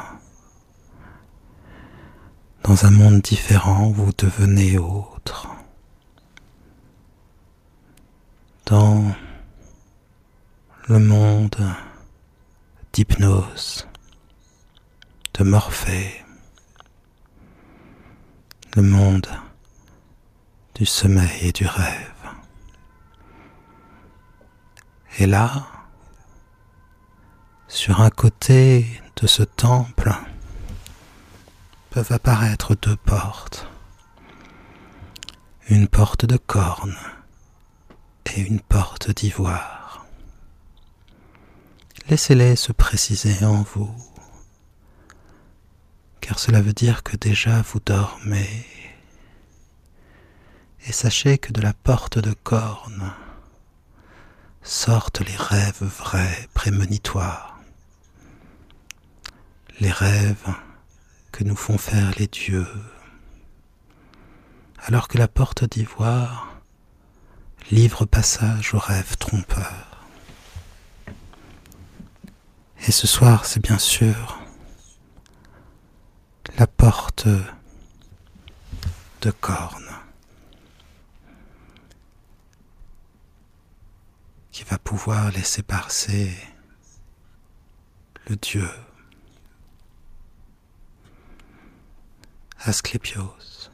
Dans 2.64 2.86
un 2.86 2.92
monde 2.92 3.20
différent, 3.20 3.90
vous 3.90 4.12
devenez 4.18 4.78
autre. 4.78 5.50
Dans 8.66 9.14
le 10.88 11.00
monde 11.00 11.58
d'hypnose, 12.94 13.86
de 15.34 15.44
Morphée, 15.44 16.24
le 18.78 18.82
monde 18.82 19.28
du 20.76 20.86
sommeil 20.86 21.40
et 21.42 21.52
du 21.52 21.66
rêve. 21.66 22.14
Et 25.20 25.28
là, 25.28 25.68
sur 27.68 28.00
un 28.00 28.10
côté 28.10 29.02
de 29.18 29.28
ce 29.28 29.44
temple 29.44 30.14
peuvent 31.94 32.12
apparaître 32.12 32.74
deux 32.74 32.96
portes. 32.96 33.68
Une 35.70 35.88
porte 35.88 36.26
de 36.26 36.38
corne 36.38 36.98
et 38.26 38.42
une 38.42 38.62
porte 38.62 39.12
d'ivoire. 39.12 40.08
Laissez-les 42.10 42.56
se 42.56 42.72
préciser 42.72 43.46
en 43.46 43.62
vous, 43.62 43.96
car 46.20 46.40
cela 46.40 46.62
veut 46.62 46.74
dire 46.74 47.04
que 47.04 47.16
déjà 47.16 47.62
vous 47.62 47.80
dormez. 47.80 48.66
Et 50.88 50.92
sachez 50.92 51.38
que 51.38 51.54
de 51.54 51.62
la 51.62 51.74
porte 51.74 52.18
de 52.18 52.34
corne 52.34 53.14
sortent 54.64 55.22
les 55.22 55.36
rêves 55.36 55.84
vrais, 55.84 56.50
prémonitoires, 56.56 57.60
les 59.80 59.92
rêves 59.92 60.56
que 61.34 61.44
nous 61.44 61.56
font 61.56 61.80
faire 61.80 62.12
les 62.20 62.28
dieux, 62.28 62.68
alors 64.78 65.08
que 65.08 65.18
la 65.18 65.28
porte 65.28 65.66
d'ivoire 65.66 66.62
livre 67.72 68.06
passage 68.06 68.76
aux 68.76 68.80
rêves 68.80 69.18
trompeurs. 69.18 70.08
Et 72.88 72.92
ce 72.92 73.08
soir, 73.08 73.46
c'est 73.46 73.62
bien 73.62 73.80
sûr 73.80 74.40
la 76.58 76.68
porte 76.68 77.28
de 79.22 79.32
corne. 79.32 79.80
qui 84.52 84.64
va 84.66 84.78
pouvoir 84.78 85.32
laisser 85.32 85.64
passer 85.64 86.32
le 88.30 88.36
Dieu 88.36 88.70
Asclépios, 92.66 93.70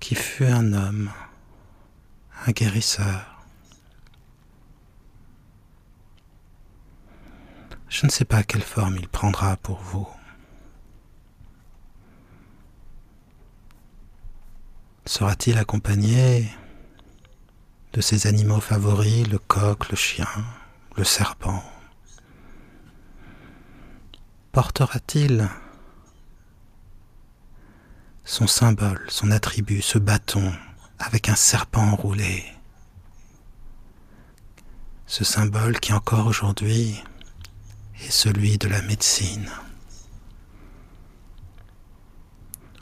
qui 0.00 0.14
fut 0.14 0.46
un 0.46 0.72
homme, 0.72 1.12
un 2.46 2.52
guérisseur. 2.52 3.44
Je 7.90 8.06
ne 8.06 8.10
sais 8.10 8.24
pas 8.24 8.42
quelle 8.42 8.62
forme 8.62 8.96
il 8.96 9.06
prendra 9.06 9.58
pour 9.58 9.80
vous. 9.80 10.08
Sera-t-il 15.04 15.58
accompagné 15.58 16.48
de 17.92 18.00
ses 18.00 18.26
animaux 18.26 18.60
favoris, 18.60 19.28
le 19.28 19.38
coq, 19.38 19.90
le 19.90 19.96
chien, 19.96 20.28
le 20.96 21.04
serpent? 21.04 21.62
portera-t-il 24.58 25.48
Son 28.24 28.48
symbole, 28.48 29.06
son 29.06 29.30
attribut, 29.30 29.82
ce 29.82 29.98
bâton 29.98 30.52
avec 30.98 31.28
un 31.28 31.36
serpent 31.36 31.92
enroulé? 31.92 32.44
Ce 35.06 35.22
symbole 35.22 35.78
qui 35.78 35.92
encore 35.92 36.26
aujourd'hui 36.26 37.00
est 38.02 38.10
celui 38.10 38.58
de 38.58 38.66
la 38.66 38.82
médecine. 38.82 39.48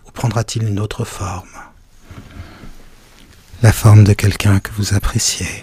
Ou 0.07 0.11
prendra-t-il 0.13 0.67
une 0.67 0.81
autre 0.81 1.05
forme? 1.05 1.59
La 3.61 3.75
forme 3.75 4.05
de 4.05 4.15
quelqu'un 4.15 4.61
que 4.61 4.73
vous 4.73 4.95
appréciez, 4.95 5.63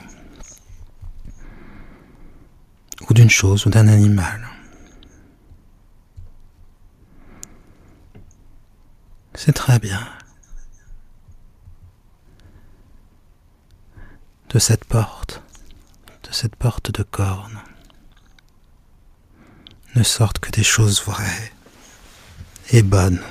ou 3.10 3.16
d'une 3.16 3.32
chose, 3.32 3.66
ou 3.66 3.72
d'un 3.72 3.88
animal. 3.88 4.53
C'est 9.46 9.52
très 9.52 9.78
bien. 9.78 10.08
De 14.48 14.58
cette 14.58 14.86
porte, 14.86 15.44
de 16.24 16.32
cette 16.32 16.56
porte 16.56 16.92
de 16.92 17.04
corne, 17.04 17.60
ne 19.98 20.04
sortent 20.04 20.40
que 20.40 20.50
des 20.50 20.64
choses 20.64 21.04
vraies 21.04 21.52
et 22.70 22.84
bonnes. 22.84 23.22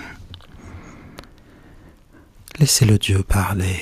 Laissez 2.58 2.84
le 2.84 2.98
Dieu 2.98 3.22
parler. 3.22 3.80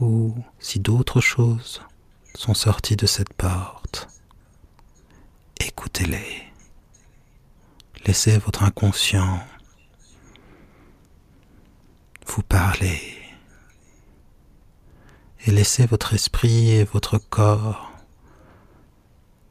Ou 0.00 0.36
si 0.58 0.80
d'autres 0.80 1.22
choses 1.22 1.80
sont 2.34 2.52
sorties 2.52 2.96
de 2.96 3.06
cette 3.06 3.32
porte, 3.32 4.06
écoutez-les. 5.60 6.49
Laissez 8.06 8.38
votre 8.38 8.62
inconscient 8.62 9.40
vous 12.30 12.42
parler. 12.42 13.00
Et 15.46 15.50
laissez 15.50 15.86
votre 15.86 16.14
esprit 16.14 16.70
et 16.70 16.84
votre 16.84 17.18
corps 17.18 17.90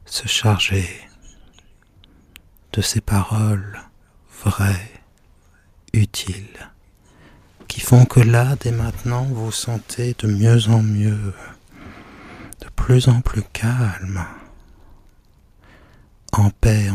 se 0.06 0.26
charger 0.26 0.88
de 2.72 2.80
ces 2.80 3.00
paroles 3.00 3.80
vraies, 4.44 5.02
utiles, 5.92 6.70
qui 7.68 7.80
font 7.80 8.04
que 8.04 8.20
là, 8.20 8.56
dès 8.60 8.72
maintenant, 8.72 9.24
vous 9.24 9.52
sentez 9.52 10.14
de 10.18 10.26
mieux 10.28 10.68
en 10.68 10.82
mieux, 10.82 11.34
de 12.60 12.68
plus 12.76 13.08
en 13.08 13.20
plus 13.20 13.42
calme, 13.52 14.24
en 16.32 16.50
paix 16.50 16.88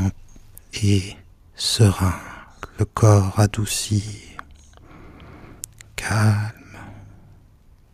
et 0.82 1.16
serein, 1.56 2.20
le 2.80 2.86
corps 2.86 3.40
adouci, 3.40 4.36
calme, 5.96 6.78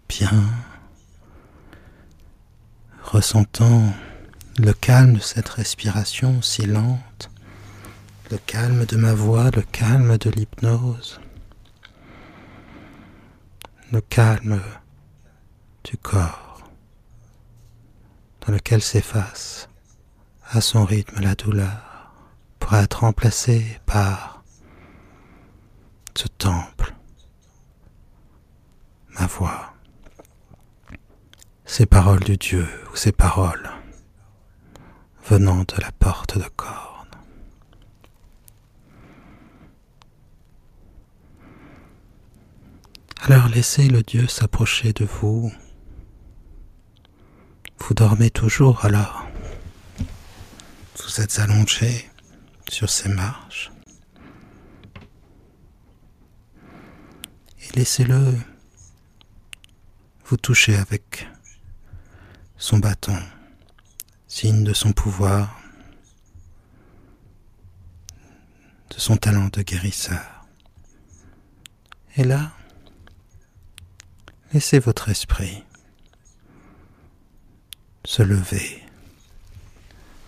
bien, 0.09 0.43
ressentant 3.03 3.93
le 4.57 4.73
calme 4.73 5.13
de 5.13 5.19
cette 5.19 5.49
respiration 5.49 6.41
si 6.41 6.65
lente, 6.65 7.29
le 8.31 8.37
calme 8.37 8.85
de 8.85 8.97
ma 8.97 9.13
voix, 9.13 9.51
le 9.51 9.61
calme 9.61 10.17
de 10.17 10.29
l'hypnose, 10.31 11.19
le 13.91 14.01
calme 14.01 14.61
du 15.83 15.97
corps 15.97 16.63
dans 18.45 18.53
lequel 18.53 18.81
s'efface 18.81 19.69
à 20.49 20.61
son 20.61 20.83
rythme 20.83 21.21
la 21.21 21.35
douleur 21.35 21.90
pour 22.61 22.75
être 22.75 23.01
remplacé 23.01 23.81
par 23.85 24.43
ce 26.15 26.27
temple, 26.27 26.95
ma 29.19 29.25
voix, 29.25 29.73
ces 31.65 31.85
paroles 31.85 32.21
du 32.21 32.37
Dieu 32.37 32.67
ou 32.93 32.95
ces 32.95 33.11
paroles 33.11 33.69
venant 35.25 35.63
de 35.63 35.81
la 35.81 35.91
porte 35.91 36.37
de 36.37 36.47
corne. 36.55 37.07
Alors 43.23 43.49
laissez 43.49 43.87
le 43.87 44.01
Dieu 44.01 44.27
s'approcher 44.27 44.93
de 44.93 45.05
vous. 45.05 45.51
Vous 47.79 47.93
dormez 47.93 48.29
toujours 48.29 48.85
alors. 48.85 49.27
Vous 50.97 51.21
êtes 51.21 51.39
allongé 51.39 52.10
sur 52.71 52.89
ces 52.89 53.09
marches. 53.09 53.69
Et 57.59 57.75
laissez-le 57.75 58.37
vous 60.25 60.37
toucher 60.37 60.77
avec 60.77 61.27
son 62.55 62.79
bâton, 62.79 63.21
signe 64.27 64.63
de 64.63 64.73
son 64.73 64.93
pouvoir, 64.93 65.59
de 68.89 68.97
son 68.97 69.17
talent 69.17 69.49
de 69.51 69.61
guérisseur. 69.63 70.45
Et 72.15 72.23
là, 72.23 72.53
laissez 74.53 74.79
votre 74.79 75.09
esprit 75.09 75.65
se 78.05 78.23
lever. 78.23 78.81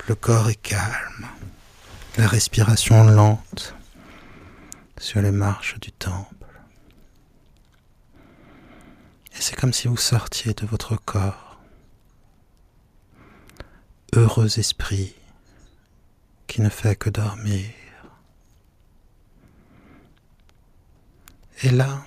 Le 0.09 0.15
corps 0.15 0.49
est 0.49 0.61
calme 0.61 1.27
la 2.17 2.27
respiration 2.27 3.03
lente 3.05 3.75
sur 4.99 5.21
les 5.21 5.31
marches 5.31 5.79
du 5.79 5.91
temple. 5.91 6.61
Et 9.35 9.41
c'est 9.41 9.55
comme 9.55 9.73
si 9.73 9.87
vous 9.87 9.97
sortiez 9.97 10.53
de 10.53 10.65
votre 10.65 10.95
corps, 10.95 11.59
heureux 14.13 14.59
esprit 14.59 15.15
qui 16.45 16.61
ne 16.61 16.69
fait 16.69 16.95
que 16.95 17.09
dormir. 17.09 17.65
Et 21.63 21.71
là, 21.71 22.05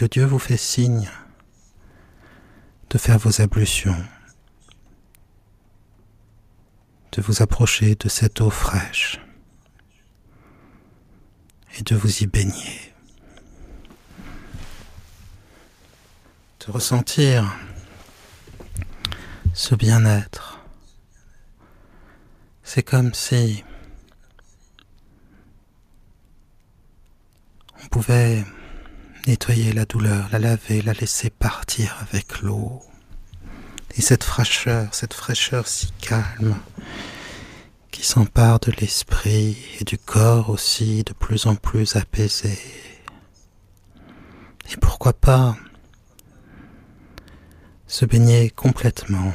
le 0.00 0.08
Dieu 0.08 0.24
vous 0.24 0.38
fait 0.38 0.56
signe 0.56 1.08
de 2.88 2.98
faire 2.98 3.18
vos 3.18 3.40
ablutions 3.40 4.04
de 7.12 7.22
vous 7.22 7.42
approcher 7.42 7.94
de 7.94 8.08
cette 8.08 8.40
eau 8.40 8.50
fraîche 8.50 9.20
et 11.78 11.82
de 11.82 11.96
vous 11.96 12.22
y 12.22 12.26
baigner, 12.26 12.92
de 16.66 16.72
ressentir 16.72 17.56
ce 19.52 19.74
bien-être. 19.74 20.60
C'est 22.62 22.82
comme 22.82 23.12
si 23.14 23.64
on 27.82 27.88
pouvait 27.88 28.44
nettoyer 29.26 29.72
la 29.72 29.84
douleur, 29.84 30.28
la 30.30 30.38
laver, 30.38 30.82
la 30.82 30.92
laisser 30.92 31.30
partir 31.30 31.96
avec 32.00 32.42
l'eau. 32.42 32.82
Et 33.96 34.02
cette 34.02 34.24
fraîcheur, 34.24 34.94
cette 34.94 35.14
fraîcheur 35.14 35.66
si 35.66 35.90
calme, 36.00 36.56
qui 37.90 38.06
s'empare 38.06 38.60
de 38.60 38.72
l'esprit 38.72 39.58
et 39.80 39.84
du 39.84 39.98
corps 39.98 40.48
aussi 40.50 41.02
de 41.04 41.12
plus 41.12 41.46
en 41.46 41.54
plus 41.56 41.96
apaisé. 41.96 42.58
Et 44.72 44.76
pourquoi 44.76 45.12
pas 45.12 45.56
se 47.86 48.04
baigner 48.04 48.50
complètement, 48.50 49.34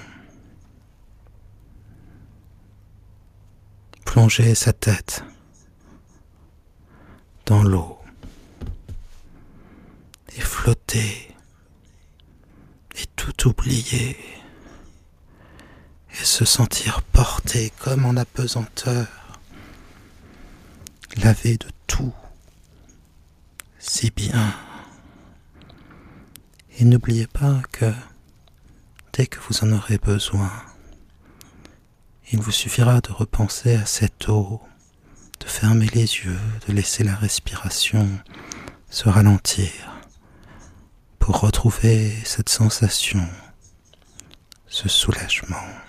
plonger 4.06 4.56
sa 4.56 4.72
tête 4.72 5.24
dans 7.46 7.64
l'eau 7.64 8.00
et 10.38 10.42
flotter 10.42 11.36
et 12.96 13.06
tout 13.18 13.50
oublier 13.50 14.18
et 16.20 16.24
se 16.26 16.46
sentir 16.46 17.02
porté 17.02 17.72
comme 17.80 18.06
en 18.06 18.16
apesanteur, 18.16 19.08
lavé 21.18 21.58
de 21.58 21.68
tout, 21.88 22.14
si 23.80 24.12
bien. 24.12 24.54
Et 26.78 26.86
n'oubliez 26.86 27.28
pas 27.28 27.62
que 27.72 27.92
dès 29.14 29.28
que 29.28 29.40
vous 29.40 29.64
en 29.64 29.72
aurez 29.72 29.98
besoin, 29.98 30.52
il 32.32 32.40
vous 32.40 32.52
suffira 32.52 33.02
de 33.02 33.12
repenser 33.12 33.76
à 33.76 33.86
cette 33.86 34.28
eau, 34.30 34.62
de 35.40 35.46
fermer 35.46 35.88
les 35.88 36.02
yeux, 36.02 36.40
de 36.68 36.74
laisser 36.74 37.04
la 37.04 37.16
respiration 37.16 38.10
se 38.90 39.10
ralentir 39.10 39.72
pour 41.20 41.42
retrouver 41.42 42.14
cette 42.24 42.50
sensation, 42.50 43.28
ce 44.68 44.88
soulagement. 44.88 45.85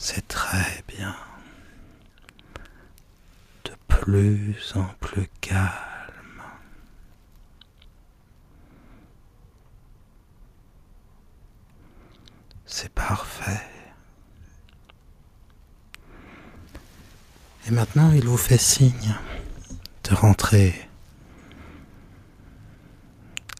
C'est 0.00 0.26
très 0.28 0.84
bien. 0.86 1.14
De 3.64 3.72
plus 3.88 4.72
en 4.76 4.86
plus 5.00 5.28
calme. 5.40 6.42
C'est 12.64 12.92
parfait. 12.92 13.60
Et 17.66 17.70
maintenant, 17.70 18.12
il 18.12 18.24
vous 18.26 18.36
fait 18.36 18.58
signe 18.58 19.14
de 20.04 20.14
rentrer 20.14 20.88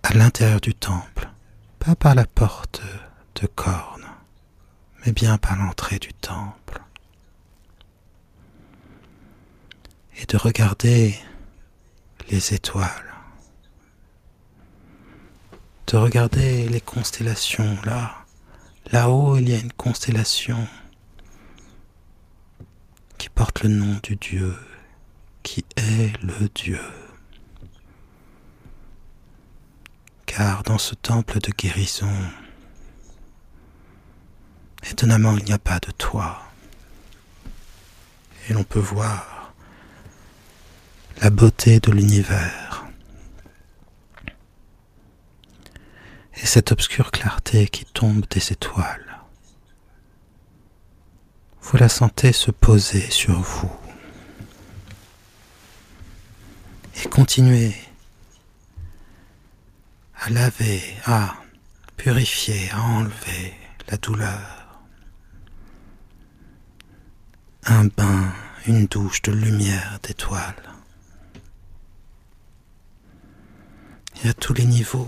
à 0.03 0.14
l'intérieur 0.14 0.61
du 0.61 0.74
temple, 0.74 1.29
pas 1.79 1.94
par 1.94 2.14
la 2.14 2.24
porte 2.24 2.81
de 3.35 3.46
corne, 3.46 3.97
mais 5.04 5.12
bien 5.12 5.38
par 5.38 5.56
l'entrée 5.56 5.98
du 5.98 6.12
temple. 6.12 6.82
Et 10.20 10.26
de 10.26 10.37
regarder 10.37 11.14
les 12.30 12.54
étoiles 12.54 13.08
de 15.88 15.96
regarder 15.96 16.68
les 16.68 16.82
constellations 16.82 17.78
là. 17.84 18.14
Là-haut, 18.92 19.37
il 19.37 19.48
y 19.48 19.54
a 19.54 19.58
une 19.58 19.72
constellation 19.72 20.66
qui 23.16 23.28
porte 23.30 23.62
le 23.62 23.70
nom 23.70 23.98
du 24.02 24.16
Dieu, 24.16 24.54
qui 25.42 25.64
est 25.76 26.12
le 26.22 26.48
Dieu. 26.54 26.80
Car 30.26 30.62
dans 30.62 30.78
ce 30.78 30.94
temple 30.94 31.38
de 31.40 31.50
guérison, 31.50 32.12
étonnamment, 34.84 35.36
il 35.36 35.44
n'y 35.44 35.52
a 35.52 35.58
pas 35.58 35.78
de 35.80 35.90
toit. 35.92 36.42
Et 38.48 38.52
l'on 38.52 38.64
peut 38.64 38.78
voir 38.78 39.52
la 41.20 41.30
beauté 41.30 41.80
de 41.80 41.90
l'univers 41.90 42.86
et 46.40 46.46
cette 46.46 46.72
obscure 46.72 47.10
clarté 47.10 47.66
qui 47.66 47.84
tombe 47.84 48.24
des 48.30 48.52
étoiles. 48.52 49.18
Vous 51.62 51.76
la 51.76 51.88
sentez 51.88 52.32
se 52.32 52.50
poser 52.50 53.10
sur 53.10 53.38
vous. 53.40 53.72
Et 57.04 57.08
continuez 57.08 57.74
à 60.20 60.30
laver, 60.30 60.82
à 61.04 61.34
purifier, 61.96 62.70
à 62.70 62.80
enlever 62.80 63.54
la 63.88 63.96
douleur. 63.96 64.57
Un 67.70 67.85
bain, 67.85 68.33
une 68.66 68.87
douche 68.87 69.20
de 69.20 69.31
lumière 69.31 69.98
d'étoiles. 70.02 70.54
Et 74.24 74.28
à 74.31 74.33
tous 74.33 74.54
les 74.54 74.64
niveaux, 74.64 75.07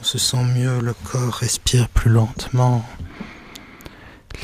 on 0.00 0.04
se 0.04 0.16
sent 0.16 0.44
mieux, 0.44 0.78
le 0.80 0.94
corps 0.94 1.34
respire 1.34 1.88
plus 1.88 2.08
lentement, 2.08 2.88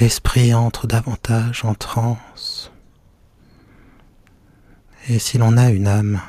l'esprit 0.01 0.53
entre 0.53 0.89
davantage 0.89 1.65
en 1.65 1.77
transe. 1.77 2.73
Et 5.07 5.21
si 5.21 5.39
l'on 5.39 5.57
a 5.57 5.71
une 5.71 5.87
âme, 5.87 6.21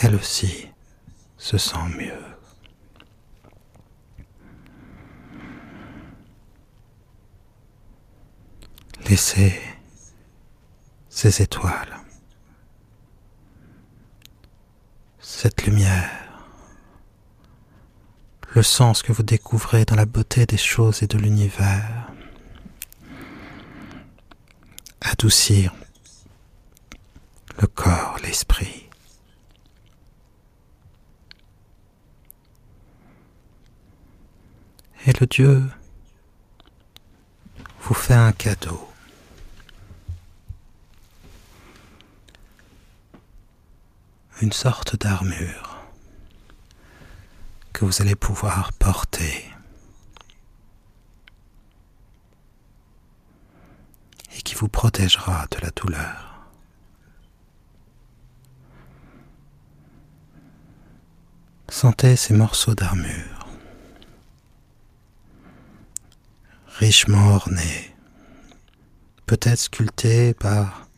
elle 0.00 0.14
aussi 0.14 0.68
se 1.38 1.58
sent 1.58 1.88
mieux. 1.98 2.29
Laissez 9.10 9.60
ces 11.08 11.42
étoiles, 11.42 11.98
cette 15.18 15.66
lumière 15.66 16.30
le 18.54 18.62
sens 18.62 19.02
que 19.02 19.10
vous 19.10 19.24
découvrez 19.24 19.84
dans 19.84 19.96
la 19.96 20.06
beauté 20.06 20.46
des 20.46 20.56
choses 20.56 21.02
et 21.02 21.08
de 21.08 21.18
l'univers. 21.18 22.12
Adoucir 25.00 25.74
le 27.60 27.66
corps, 27.66 28.16
l'esprit. 28.22 28.88
Et 35.04 35.12
le 35.18 35.26
Dieu 35.26 35.64
vous 37.80 37.94
fait 37.94 38.14
un 38.14 38.30
cadeau. 38.30 38.89
Une 44.40 44.52
sorte 44.52 44.96
d'armure 44.96 45.78
que 47.72 47.84
vous 47.84 48.00
allez 48.00 48.14
pouvoir 48.14 48.72
porter. 48.72 49.50
et 54.36 54.42
qui 54.42 54.54
vous 54.54 54.68
protégera 54.68 55.46
de 55.50 55.58
la 55.58 55.70
douleur. 55.70 56.46
Sentez 61.68 62.16
ces 62.16 62.34
morceaux 62.34 62.74
d'armure, 62.74 63.46
richement 66.78 67.34
ornés, 67.34 67.94
peut-être 69.26 69.60
sculptés 69.60 70.34
par 70.34 70.88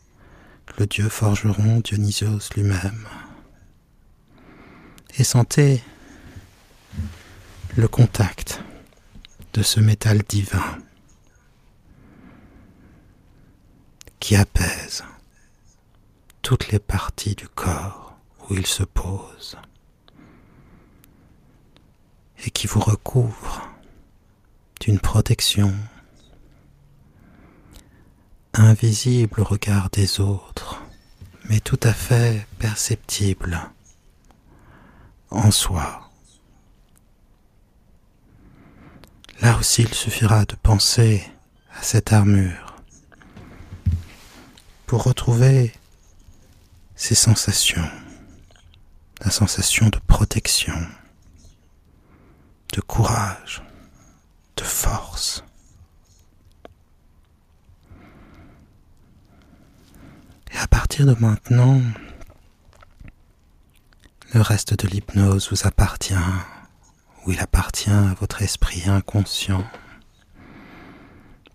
le 0.77 0.87
dieu 0.87 1.09
forgeron 1.09 1.79
Dionysios 1.79 2.49
lui-même. 2.55 3.07
Et 5.17 5.23
sentez 5.23 5.83
le 7.75 7.87
contact 7.87 8.61
de 9.53 9.61
ce 9.61 9.79
métal 9.79 10.23
divin 10.23 10.77
qui 14.19 14.35
apaise 14.35 15.03
toutes 16.41 16.71
les 16.71 16.79
parties 16.79 17.35
du 17.35 17.47
corps 17.47 18.17
où 18.49 18.55
il 18.55 18.65
se 18.65 18.83
pose 18.83 19.57
et 22.45 22.49
qui 22.49 22.67
vous 22.67 22.79
recouvre 22.79 23.69
d'une 24.81 24.99
protection 24.99 25.73
invisible 28.53 29.41
au 29.41 29.43
regard 29.43 29.89
des 29.89 30.19
autres, 30.19 30.81
mais 31.49 31.59
tout 31.59 31.79
à 31.83 31.93
fait 31.93 32.45
perceptible 32.59 33.59
en 35.33 35.51
soi. 35.51 36.09
Là 39.41 39.57
aussi, 39.57 39.81
il 39.81 39.93
suffira 39.93 40.45
de 40.45 40.55
penser 40.55 41.23
à 41.77 41.81
cette 41.81 42.13
armure 42.13 42.75
pour 44.85 45.03
retrouver 45.03 45.73
ces 46.95 47.15
sensations, 47.15 47.89
la 49.25 49.31
sensation 49.31 49.89
de 49.89 49.99
protection, 50.07 50.77
de 52.73 52.81
courage, 52.81 53.63
de 54.55 54.63
force. 54.63 55.43
Et 60.53 60.57
à 60.57 60.67
partir 60.67 61.07
de 61.07 61.15
maintenant, 61.19 61.81
le 64.33 64.41
reste 64.41 64.73
de 64.83 64.87
l'hypnose 64.87 65.49
vous 65.51 65.67
appartient 65.67 66.15
où 67.25 67.31
il 67.31 67.39
appartient 67.39 67.91
à 67.91 68.15
votre 68.19 68.41
esprit 68.41 68.89
inconscient. 68.89 69.63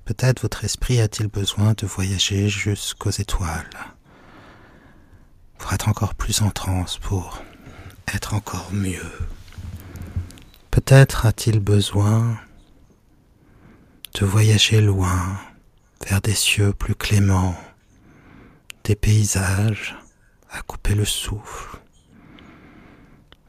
Peut-être 0.05 0.43
votre 0.43 0.65
esprit 0.65 1.01
a-t-il 1.01 1.29
besoin 1.29 1.75
de 1.77 1.87
voyager 1.87 2.49
jusqu'aux 2.49 3.11
étoiles 3.11 3.69
pour 5.59 5.73
être 5.73 5.89
encore 5.89 6.15
plus 6.15 6.41
en 6.43 6.51
transe, 6.51 6.99
pour 6.99 7.43
être 8.15 8.35
encore 8.35 8.73
mieux. 8.73 9.13
Peut-être 10.71 11.27
a-t-il 11.27 11.59
besoin 11.59 12.39
de 14.15 14.25
voyager 14.25 14.81
loin 14.81 15.37
vers 16.09 16.21
des 16.21 16.35
cieux 16.35 16.73
plus 16.73 16.95
cléments, 16.95 17.59
des 18.85 18.95
paysages 18.95 19.97
à 20.51 20.63
couper 20.63 20.95
le 20.95 21.05
souffle, 21.05 21.79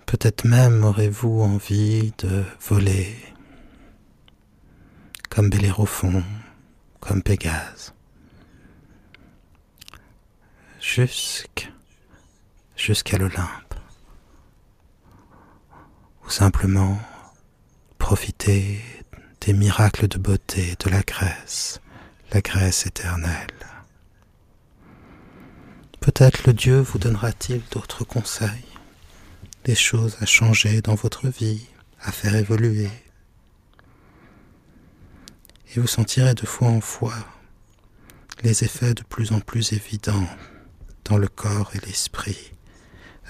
Peut-être 0.10 0.43
même 0.43 0.84
aurez-vous 0.84 1.43
envie 1.43 2.12
de 2.18 2.43
voler 2.62 3.16
comme 5.30 5.51
Bellérophon, 5.51 6.24
comme 6.99 7.22
Pégase, 7.22 7.93
jusqu'à 10.80 11.70
l'Olympe, 13.20 13.76
ou 16.26 16.30
simplement 16.32 16.97
profiter 17.99 18.82
des 19.41 19.53
miracles 19.53 20.07
de 20.07 20.18
beauté 20.18 20.76
de 20.84 20.89
la 20.89 21.03
Grèce, 21.03 21.82
la 22.32 22.41
Grèce 22.41 22.88
éternelle. 22.88 23.45
Peut-être 25.99 26.47
le 26.47 26.53
Dieu 26.53 26.80
vous 26.80 26.97
donnera-t-il 26.97 27.62
d'autres 27.70 28.05
conseils 28.05 28.66
des 29.70 29.76
choses 29.76 30.17
à 30.20 30.26
changer 30.26 30.82
dans 30.82 30.95
votre 30.95 31.28
vie, 31.28 31.67
à 32.01 32.11
faire 32.11 32.34
évoluer. 32.34 32.89
Et 35.67 35.80
vous 35.80 35.86
sentirez 35.86 36.34
de 36.34 36.47
fois 36.47 36.70
en 36.70 36.82
fois 36.82 37.13
les 38.41 38.63
effets 38.63 38.95
de 38.95 39.03
plus 39.03 39.32
en 39.32 39.41
plus 39.41 39.74
évidents 39.74 40.28
dans 41.05 41.20
le 41.20 41.28
corps 41.28 41.70
et 41.76 41.86
l'esprit 41.86 42.51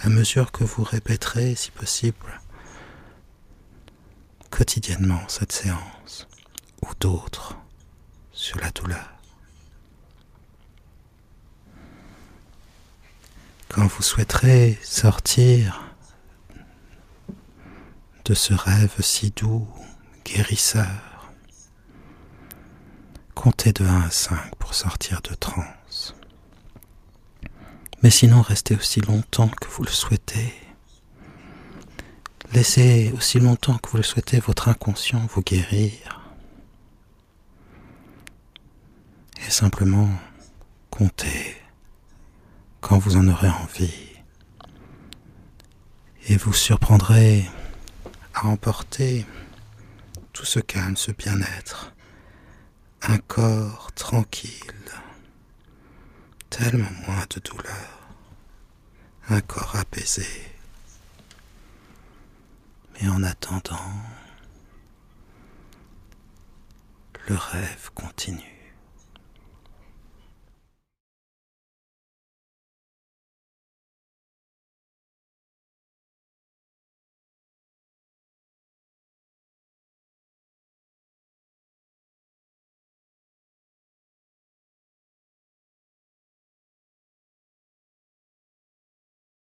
à 0.02 0.08
mesure 0.08 0.54
que 0.54 0.64
vous 0.64 0.84
répéterez, 0.84 1.56
si 1.56 1.72
possible, 1.72 2.40
quotidiennement 4.50 5.28
cette 5.28 5.52
séance 5.52 6.26
ou 6.84 6.88
d'autres 7.02 7.58
sur 8.32 8.58
la 8.60 8.72
douleur. 8.72 9.10
Quand 13.68 13.88
vous 13.88 14.04
souhaiterez 14.04 14.80
sortir 14.82 15.89
de 18.30 18.36
ce 18.36 18.54
rêve 18.54 18.94
si 19.00 19.32
doux, 19.32 19.68
guérisseur, 20.24 21.32
comptez 23.34 23.74
de 23.74 23.84
1 23.84 24.02
à 24.02 24.10
5 24.12 24.56
pour 24.58 24.76
sortir 24.76 25.20
de 25.24 25.34
transe. 25.34 26.14
Mais 28.04 28.12
sinon, 28.12 28.44
restez 28.44 28.76
aussi 28.76 29.02
longtemps 29.02 29.48
que 29.48 29.68
vous 29.70 29.84
le 29.84 29.90
souhaitez. 29.90 30.54
Laissez 32.54 33.12
aussi 33.18 33.40
longtemps 33.40 33.80
que 33.80 33.90
vous 33.90 33.98
le 33.98 34.04
souhaitez 34.04 34.40
votre 34.40 34.70
inconscient 34.70 35.26
vous 35.34 35.42
guérir. 35.42 36.32
Et 39.44 39.50
simplement 39.50 40.08
comptez 40.92 41.58
quand 42.80 43.00
vous 43.00 43.18
en 43.18 43.28
aurez 43.28 43.50
envie. 43.50 44.08
Et 46.28 46.38
vous 46.38 46.54
surprendrez 46.54 47.50
à 48.34 48.48
emporter 48.48 49.26
tout 50.34 50.46
ce 50.46 50.60
calme, 50.60 50.96
ce 50.96 51.12
bien-être, 51.12 51.94
un 53.02 53.18
corps 53.18 53.92
tranquille, 53.94 54.92
tellement 56.50 56.92
moins 57.08 57.26
de 57.30 57.40
douleur, 57.40 58.00
un 59.30 59.42
corps 59.42 59.76
apaisé. 59.76 60.28
Mais 63.02 63.08
en 63.10 63.24
attendant, 63.24 63.94
le 67.28 67.36
rêve 67.36 67.90
continue. 67.94 68.59